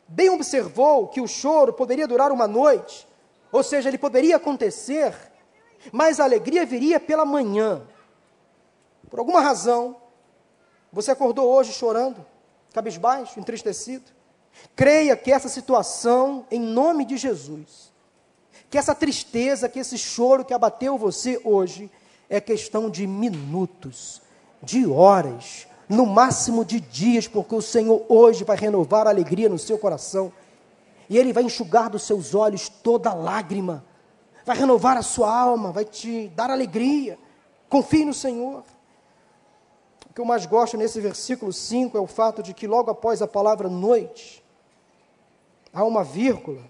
[0.08, 3.08] bem observou que o choro poderia durar uma noite,
[3.52, 5.14] ou seja, ele poderia acontecer,
[5.92, 7.82] mas a alegria viria pela manhã.
[9.10, 9.98] Por alguma razão,
[10.92, 12.26] você acordou hoje chorando,
[12.76, 14.04] cabisbaixo, entristecido.
[14.76, 17.94] Creia que essa situação, em nome de Jesus,
[18.70, 21.90] que essa tristeza, que esse choro que abateu você hoje,
[22.30, 24.22] é questão de minutos,
[24.62, 29.58] de horas, no máximo de dias, porque o Senhor hoje vai renovar a alegria no
[29.58, 30.34] seu coração,
[31.10, 33.86] e Ele vai enxugar dos seus olhos toda lágrima,
[34.46, 37.18] vai renovar a sua alma, vai te dar alegria.
[37.70, 38.64] Confie no Senhor.
[40.16, 43.28] Que eu mais gosto nesse versículo 5 é o fato de que logo após a
[43.28, 44.42] palavra noite,
[45.74, 46.64] há uma vírgula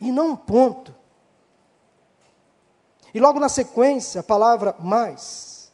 [0.00, 0.94] e não um ponto.
[3.12, 5.72] E logo na sequência, a palavra mais.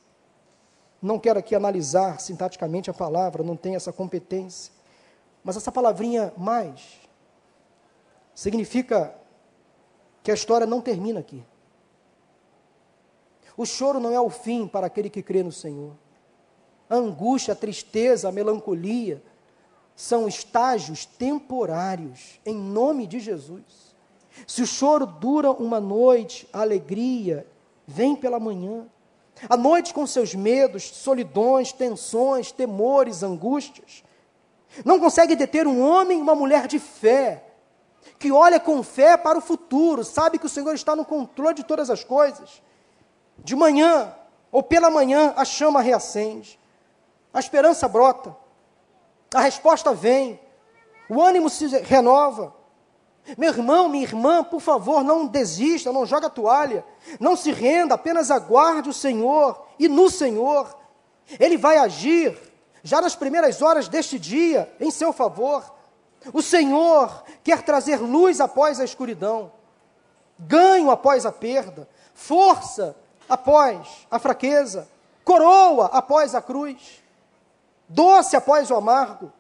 [1.03, 4.73] Não quero aqui analisar sintaticamente a palavra, não tenho essa competência.
[5.45, 6.99] Mas essa palavrinha mais
[8.35, 9.15] significa
[10.23, 11.45] que a história não termina aqui.
[13.55, 15.93] O choro não é o fim para aquele que crê no Senhor.
[16.89, 19.23] A angústia, a tristeza, a melancolia,
[19.95, 23.95] são estágios temporários, em nome de Jesus.
[24.47, 27.47] Se o choro dura uma noite, a alegria
[27.87, 28.87] vem pela manhã.
[29.49, 34.05] A noite com seus medos, solidões, tensões, temores, angústias.
[34.85, 37.45] Não consegue deter um homem e uma mulher de fé,
[38.19, 41.65] que olha com fé para o futuro, sabe que o Senhor está no controle de
[41.65, 42.63] todas as coisas.
[43.39, 44.15] De manhã
[44.51, 46.59] ou pela manhã, a chama reacende,
[47.37, 48.35] a esperança brota,
[49.35, 50.41] a resposta vem,
[51.07, 52.55] o ânimo se renova.
[53.37, 56.83] Meu irmão, minha irmã, por favor, não desista, não joga a toalha,
[57.21, 60.75] não se renda, apenas aguarde o Senhor e no Senhor.
[61.39, 62.39] Ele vai agir
[62.83, 65.63] já nas primeiras horas deste dia em seu favor.
[66.33, 69.53] O Senhor quer trazer luz após a escuridão,
[70.39, 72.97] ganho após a perda, força
[73.29, 74.89] após a fraqueza,
[75.23, 77.05] coroa após a cruz
[77.89, 79.33] doce após o amargo,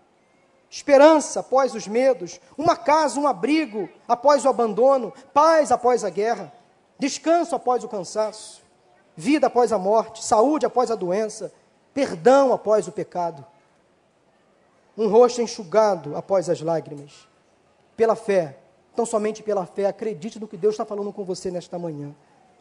[0.68, 6.52] esperança após os medos, uma casa, um abrigo após o abandono, paz após a guerra,
[6.98, 8.62] descanso após o cansaço,
[9.16, 11.52] vida após a morte, saúde após a doença,
[11.94, 13.44] perdão após o pecado,
[14.96, 17.26] um rosto enxugado após as lágrimas,
[17.96, 18.58] pela fé,
[18.94, 22.14] tão somente pela fé, acredite no que Deus está falando com você nesta manhã.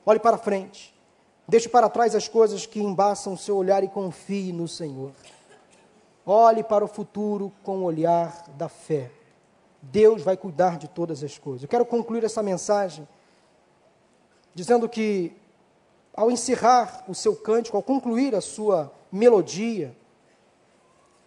[0.05, 0.93] Olhe para frente,
[1.47, 5.11] deixe para trás as coisas que embaçam o seu olhar e confie no Senhor.
[6.26, 9.11] Olhe para o futuro com o olhar da fé.
[9.80, 11.63] Deus vai cuidar de todas as coisas.
[11.63, 13.07] Eu quero concluir essa mensagem
[14.53, 15.36] dizendo que,
[16.15, 19.95] ao encerrar o seu cântico, ao concluir a sua melodia,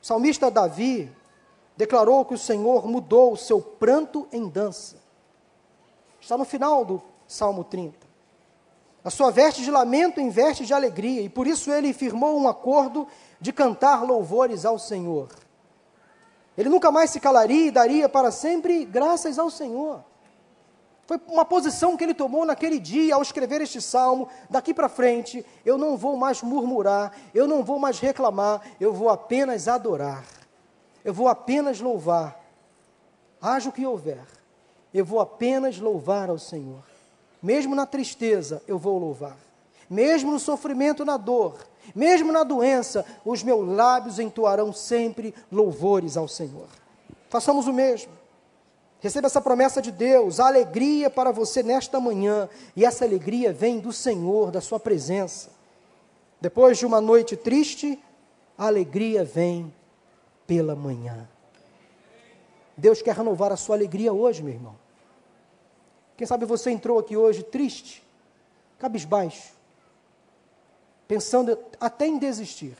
[0.03, 1.13] o salmista Davi
[1.77, 4.97] declarou que o Senhor mudou o seu pranto em dança.
[6.21, 8.08] Está no final do Salmo 30.
[9.09, 12.47] A sua veste de lamento em veste de alegria, e por isso ele firmou um
[12.47, 13.09] acordo
[13.41, 15.31] de cantar louvores ao Senhor.
[16.59, 20.05] Ele nunca mais se calaria e daria para sempre graças ao Senhor.
[21.07, 24.29] Foi uma posição que ele tomou naquele dia ao escrever este salmo.
[24.51, 29.09] Daqui para frente, eu não vou mais murmurar, eu não vou mais reclamar, eu vou
[29.09, 30.23] apenas adorar.
[31.03, 32.39] Eu vou apenas louvar.
[33.41, 34.27] Haja o que houver,
[34.93, 36.98] eu vou apenas louvar ao Senhor.
[37.43, 39.37] Mesmo na tristeza, eu vou louvar.
[39.89, 41.57] Mesmo no sofrimento, na dor,
[41.95, 46.69] mesmo na doença, os meus lábios entoarão sempre louvores ao Senhor.
[47.31, 48.13] Façamos o mesmo.
[49.01, 53.79] Receba essa promessa de Deus, a alegria para você nesta manhã, e essa alegria vem
[53.79, 55.51] do Senhor, da Sua presença.
[56.41, 57.99] Depois de uma noite triste,
[58.57, 59.73] a alegria vem
[60.47, 61.29] pela manhã.
[62.77, 64.75] Deus quer renovar a sua alegria hoje, meu irmão.
[66.19, 68.03] Quem sabe você entrou aqui hoje triste,
[68.77, 69.53] cabisbaixo,
[71.07, 72.77] pensando até em desistir,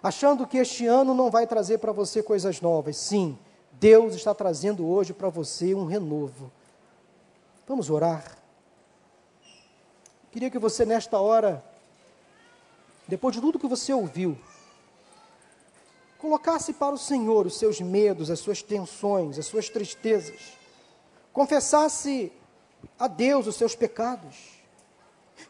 [0.00, 2.96] achando que este ano não vai trazer para você coisas novas.
[2.96, 3.36] Sim,
[3.72, 6.52] Deus está trazendo hoje para você um renovo.
[7.66, 8.38] Vamos orar.
[10.30, 11.64] Queria que você, nesta hora,
[13.08, 14.38] depois de tudo que você ouviu,
[16.16, 20.56] colocasse para o Senhor os seus medos, as suas tensões, as suas tristezas,
[21.32, 22.30] confessasse
[22.98, 24.62] a Deus os seus pecados.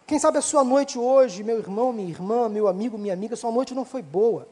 [0.06, 3.50] Quem sabe a sua noite hoje, meu irmão, minha irmã, meu amigo, minha amiga, sua
[3.50, 4.48] noite não foi boa.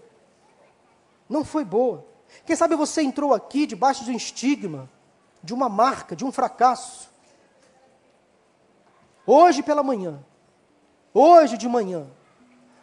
[1.28, 2.04] Não foi boa.
[2.44, 4.88] Quem sabe você entrou aqui debaixo de um estigma,
[5.42, 7.10] de uma marca, de um fracasso.
[9.26, 10.18] Hoje pela manhã,
[11.14, 12.06] hoje de manhã,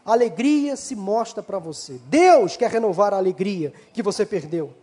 [0.05, 1.99] a alegria se mostra para você.
[2.05, 4.73] Deus quer renovar a alegria que você perdeu.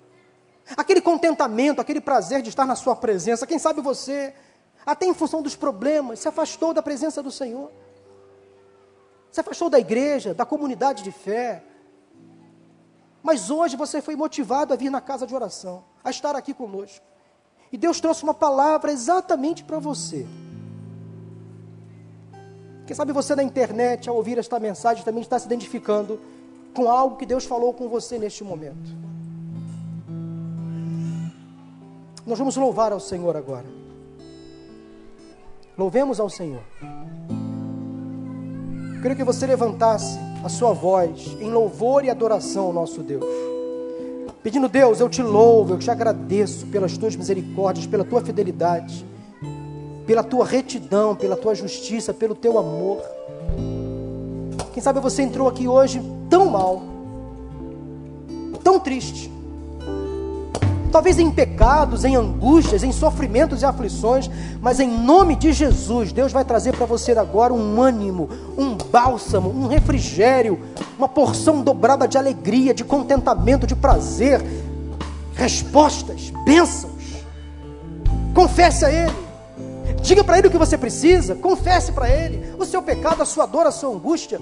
[0.76, 3.46] Aquele contentamento, aquele prazer de estar na sua presença.
[3.46, 4.34] Quem sabe você,
[4.84, 7.70] até em função dos problemas, se afastou da presença do Senhor.
[9.30, 11.64] Se afastou da igreja, da comunidade de fé,
[13.22, 17.04] mas hoje você foi motivado a vir na casa de oração, a estar aqui conosco.
[17.72, 20.26] E Deus trouxe uma palavra exatamente para você.
[22.86, 26.20] Quem sabe você na internet, ao ouvir esta mensagem, também está se identificando
[26.74, 28.94] com algo que Deus falou com você neste momento.
[32.26, 33.66] Nós vamos louvar ao Senhor agora.
[35.76, 36.62] Louvemos ao Senhor.
[38.94, 43.24] Eu queria que você levantasse a sua voz em louvor e adoração ao nosso Deus.
[44.40, 49.04] Pedindo, Deus, eu te louvo, eu te agradeço pelas tuas misericórdias, pela tua fidelidade,
[50.06, 53.02] pela tua retidão, pela tua justiça, pelo teu amor.
[54.72, 56.00] Quem sabe você entrou aqui hoje
[56.30, 56.82] tão mal,
[58.62, 59.32] tão triste,
[60.94, 64.30] talvez em pecados, em angústias, em sofrimentos e aflições,
[64.60, 69.50] mas em nome de Jesus, Deus vai trazer para você agora um ânimo, um bálsamo,
[69.50, 70.56] um refrigério,
[70.96, 74.40] uma porção dobrada de alegria, de contentamento, de prazer,
[75.34, 77.24] respostas, bênçãos.
[78.32, 79.16] Confesse a Ele.
[80.00, 83.46] Diga para Ele o que você precisa, confesse para Ele o seu pecado, a sua
[83.46, 84.40] dor, a sua angústia.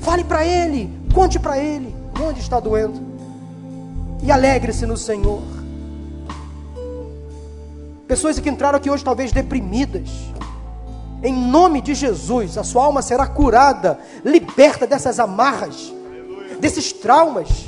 [0.00, 3.00] Fale para Ele, conte para Ele onde está doendo.
[4.22, 5.57] E alegre-se no Senhor.
[8.08, 10.08] Pessoas que entraram aqui hoje talvez deprimidas.
[11.22, 15.92] Em nome de Jesus, a sua alma será curada, liberta dessas amarras,
[16.58, 17.66] desses traumas.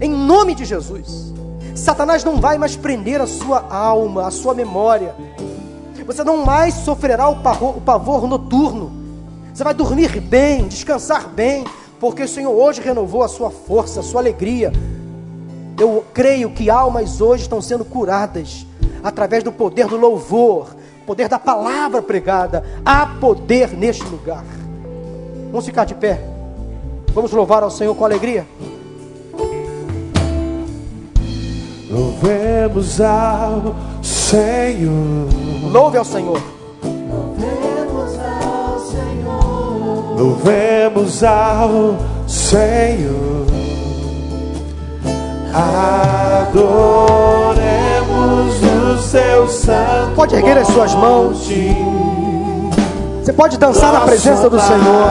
[0.00, 1.32] Em nome de Jesus.
[1.76, 5.14] Satanás não vai mais prender a sua alma, a sua memória.
[6.04, 8.92] Você não mais sofrerá o pavor, o pavor noturno.
[9.54, 11.64] Você vai dormir bem, descansar bem,
[12.00, 14.72] porque o Senhor hoje renovou a sua força, a sua alegria.
[15.78, 18.66] Eu creio que almas hoje estão sendo curadas
[19.02, 20.74] através do poder do louvor,
[21.06, 22.64] poder da palavra pregada.
[22.84, 24.44] Há poder neste lugar.
[25.50, 26.20] Vamos ficar de pé.
[27.14, 28.46] Vamos louvar ao Senhor com alegria.
[31.90, 35.28] Louvemos ao Senhor.
[35.70, 36.40] Louve ao Senhor.
[40.16, 41.96] Louvemos ao
[42.26, 43.31] Senhor.
[45.54, 46.62] Adoremos
[48.62, 50.12] o seu santo.
[50.16, 51.46] Pode erguer as suas mãos.
[53.22, 55.04] Você pode dançar na presença do Senhor.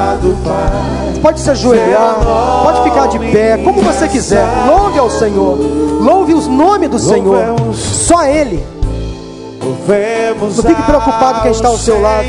[1.14, 2.16] Você pode se ajoelhar.
[2.64, 4.46] Pode ficar de pé, como você quiser.
[4.68, 5.58] Louve ao Senhor.
[6.02, 7.56] Louve o nome do Senhor.
[7.74, 8.66] Só Ele.
[9.62, 12.26] Não fique preocupado quem está ao seu lado.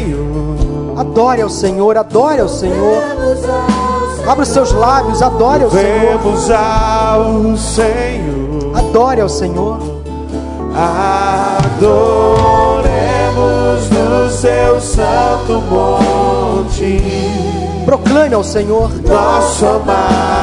[0.96, 1.96] Adore ao Senhor.
[1.96, 3.02] Adore ao Senhor.
[4.26, 5.22] Abra os seus lábios.
[5.22, 6.20] Adore ao Senhor.
[6.54, 8.76] Ao Senhor.
[8.76, 9.92] Adore ao Senhor.
[10.74, 11.92] Adoremos
[13.90, 17.02] no seu santo monte,
[17.84, 18.90] Proclame ao Senhor.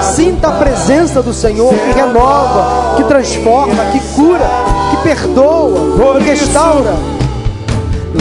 [0.04, 4.50] Sinta a presença do Senhor que renova, que transforma, que cura,
[4.92, 6.94] que perdoa, que restaura.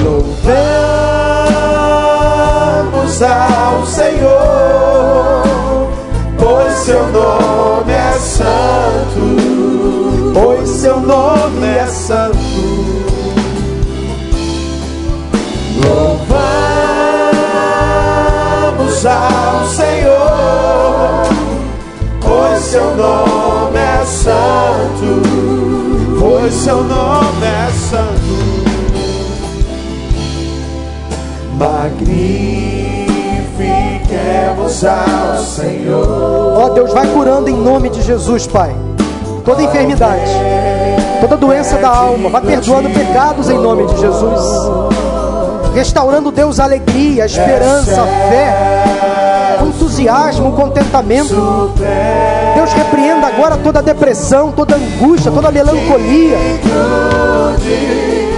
[0.03, 0.49] Louvemos
[3.23, 5.43] ao Senhor,
[6.39, 9.21] pois seu nome é santo,
[10.33, 12.39] pois seu nome é santo.
[15.85, 16.29] Louvamos
[19.07, 19.88] ao Senhor,
[37.89, 38.75] nome de Jesus, Pai.
[39.45, 40.31] Toda enfermidade,
[41.21, 44.43] toda doença da alma, vai perdoando pecados em nome de Jesus.
[45.75, 51.73] Restaurando, Deus, a alegria, a esperança, a fé, o entusiasmo, o contentamento.
[52.55, 56.37] Deus, repreenda agora toda depressão, toda angústia, toda melancolia.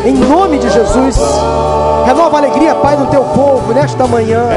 [0.04, 1.16] Em nome de Jesus.
[2.06, 4.48] Renova a alegria, Pai, no teu povo nesta manhã.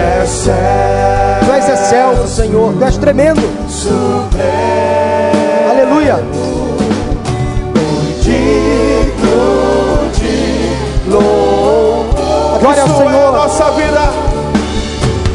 [1.46, 2.74] Tu és excelso, Senhor.
[2.74, 3.42] Tu és tremendo.
[5.70, 6.24] Aleluia.
[12.60, 13.32] Glória ao Cristo é a Senhor.
[13.34, 14.10] nossa vida.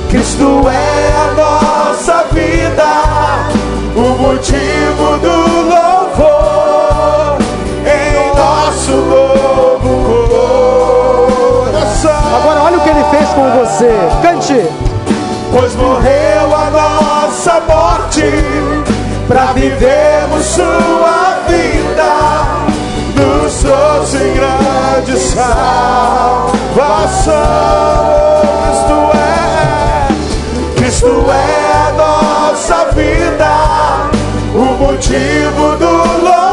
[0.08, 2.90] Cristo é a nossa vida,
[3.94, 5.36] o motivo do
[5.68, 7.36] louvor
[7.84, 9.88] em nosso novo
[11.66, 12.36] coração.
[12.40, 13.92] Agora olha o que ele fez com você.
[14.22, 14.87] Cante.
[15.58, 18.22] Pois morreu a nossa morte,
[19.26, 22.12] para vivermos sua vida,
[23.16, 25.48] nos trouxe grande salvação.
[28.70, 33.50] Cristo é, Cristo é a nossa vida,
[34.54, 35.90] o motivo do
[36.22, 36.47] louvor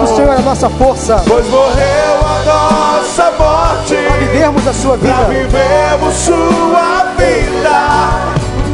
[0.00, 1.22] do Senhor é a nossa força.
[1.28, 5.28] Pois morreu a nossa morte, Para vivermos a sua para vida.
[5.28, 7.78] vivermos sua vida,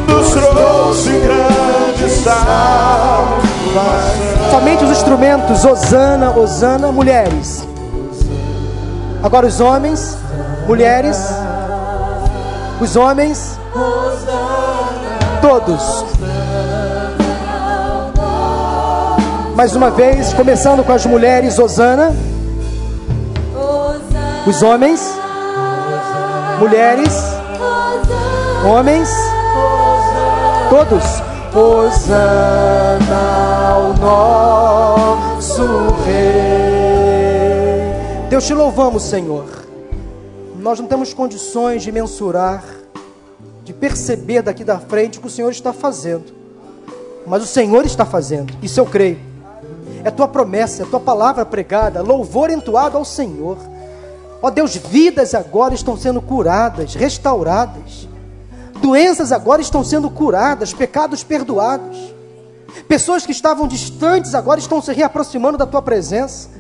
[0.07, 3.47] nos trouxe grande salvação.
[4.51, 5.65] Somente os instrumentos.
[5.65, 7.67] Osana, Osana, mulheres.
[9.23, 10.17] Agora os homens,
[10.67, 11.19] mulheres.
[12.81, 13.59] Os homens.
[15.41, 16.05] Todos.
[19.57, 22.15] Mais uma vez, começando com as mulheres, Osana.
[24.47, 25.01] Os homens,
[26.59, 27.09] mulheres,
[28.71, 29.09] homens,
[30.69, 31.03] todos.
[31.59, 33.17] Osana
[33.73, 35.63] ao nosso
[36.05, 37.47] Rei.
[38.29, 39.47] Deus te louvamos, Senhor.
[40.61, 42.63] Nós não temos condições de mensurar,
[43.65, 46.27] de perceber daqui da frente o que o Senhor está fazendo.
[47.27, 49.26] Mas o Senhor está fazendo, isso eu creio.
[50.07, 53.59] É tua promessa, é tua palavra pregada, louvor entoado ao Senhor.
[54.41, 58.09] Ó Deus, vidas agora estão sendo curadas, restauradas.
[58.81, 62.15] Doenças agora estão sendo curadas, pecados perdoados.
[62.87, 66.51] Pessoas que estavam distantes agora estão se reaproximando da tua presença.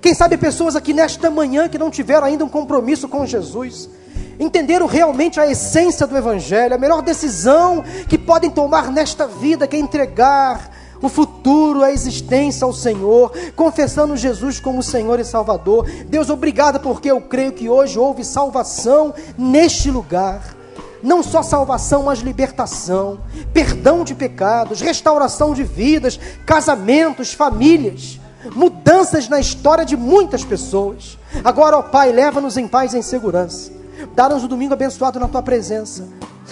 [0.00, 3.88] Quem sabe pessoas aqui nesta manhã que não tiveram ainda um compromisso com Jesus,
[4.36, 9.76] entenderam realmente a essência do Evangelho, a melhor decisão que podem tomar nesta vida que
[9.76, 15.86] é entregar o futuro, a existência ao Senhor, confessando Jesus como Senhor e Salvador.
[16.08, 20.54] Deus, obrigado porque eu creio que hoje houve salvação neste lugar.
[21.02, 23.18] Não só salvação, mas libertação,
[23.52, 28.18] perdão de pecados, restauração de vidas, casamentos, famílias,
[28.54, 31.18] mudanças na história de muitas pessoas.
[31.44, 33.70] Agora, ó Pai, leva-nos em paz e em segurança.
[34.14, 36.08] Dá-nos o domingo abençoado na tua presença.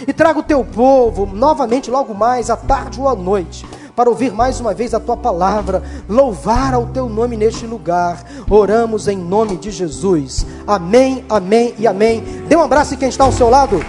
[0.07, 3.64] E traga o teu povo novamente, logo mais, à tarde ou à noite,
[3.95, 8.24] para ouvir mais uma vez a tua palavra, louvar ao teu nome neste lugar.
[8.49, 10.47] Oramos em nome de Jesus.
[10.66, 12.20] Amém, amém e amém.
[12.49, 13.80] Dê um abraço em quem está ao seu lado.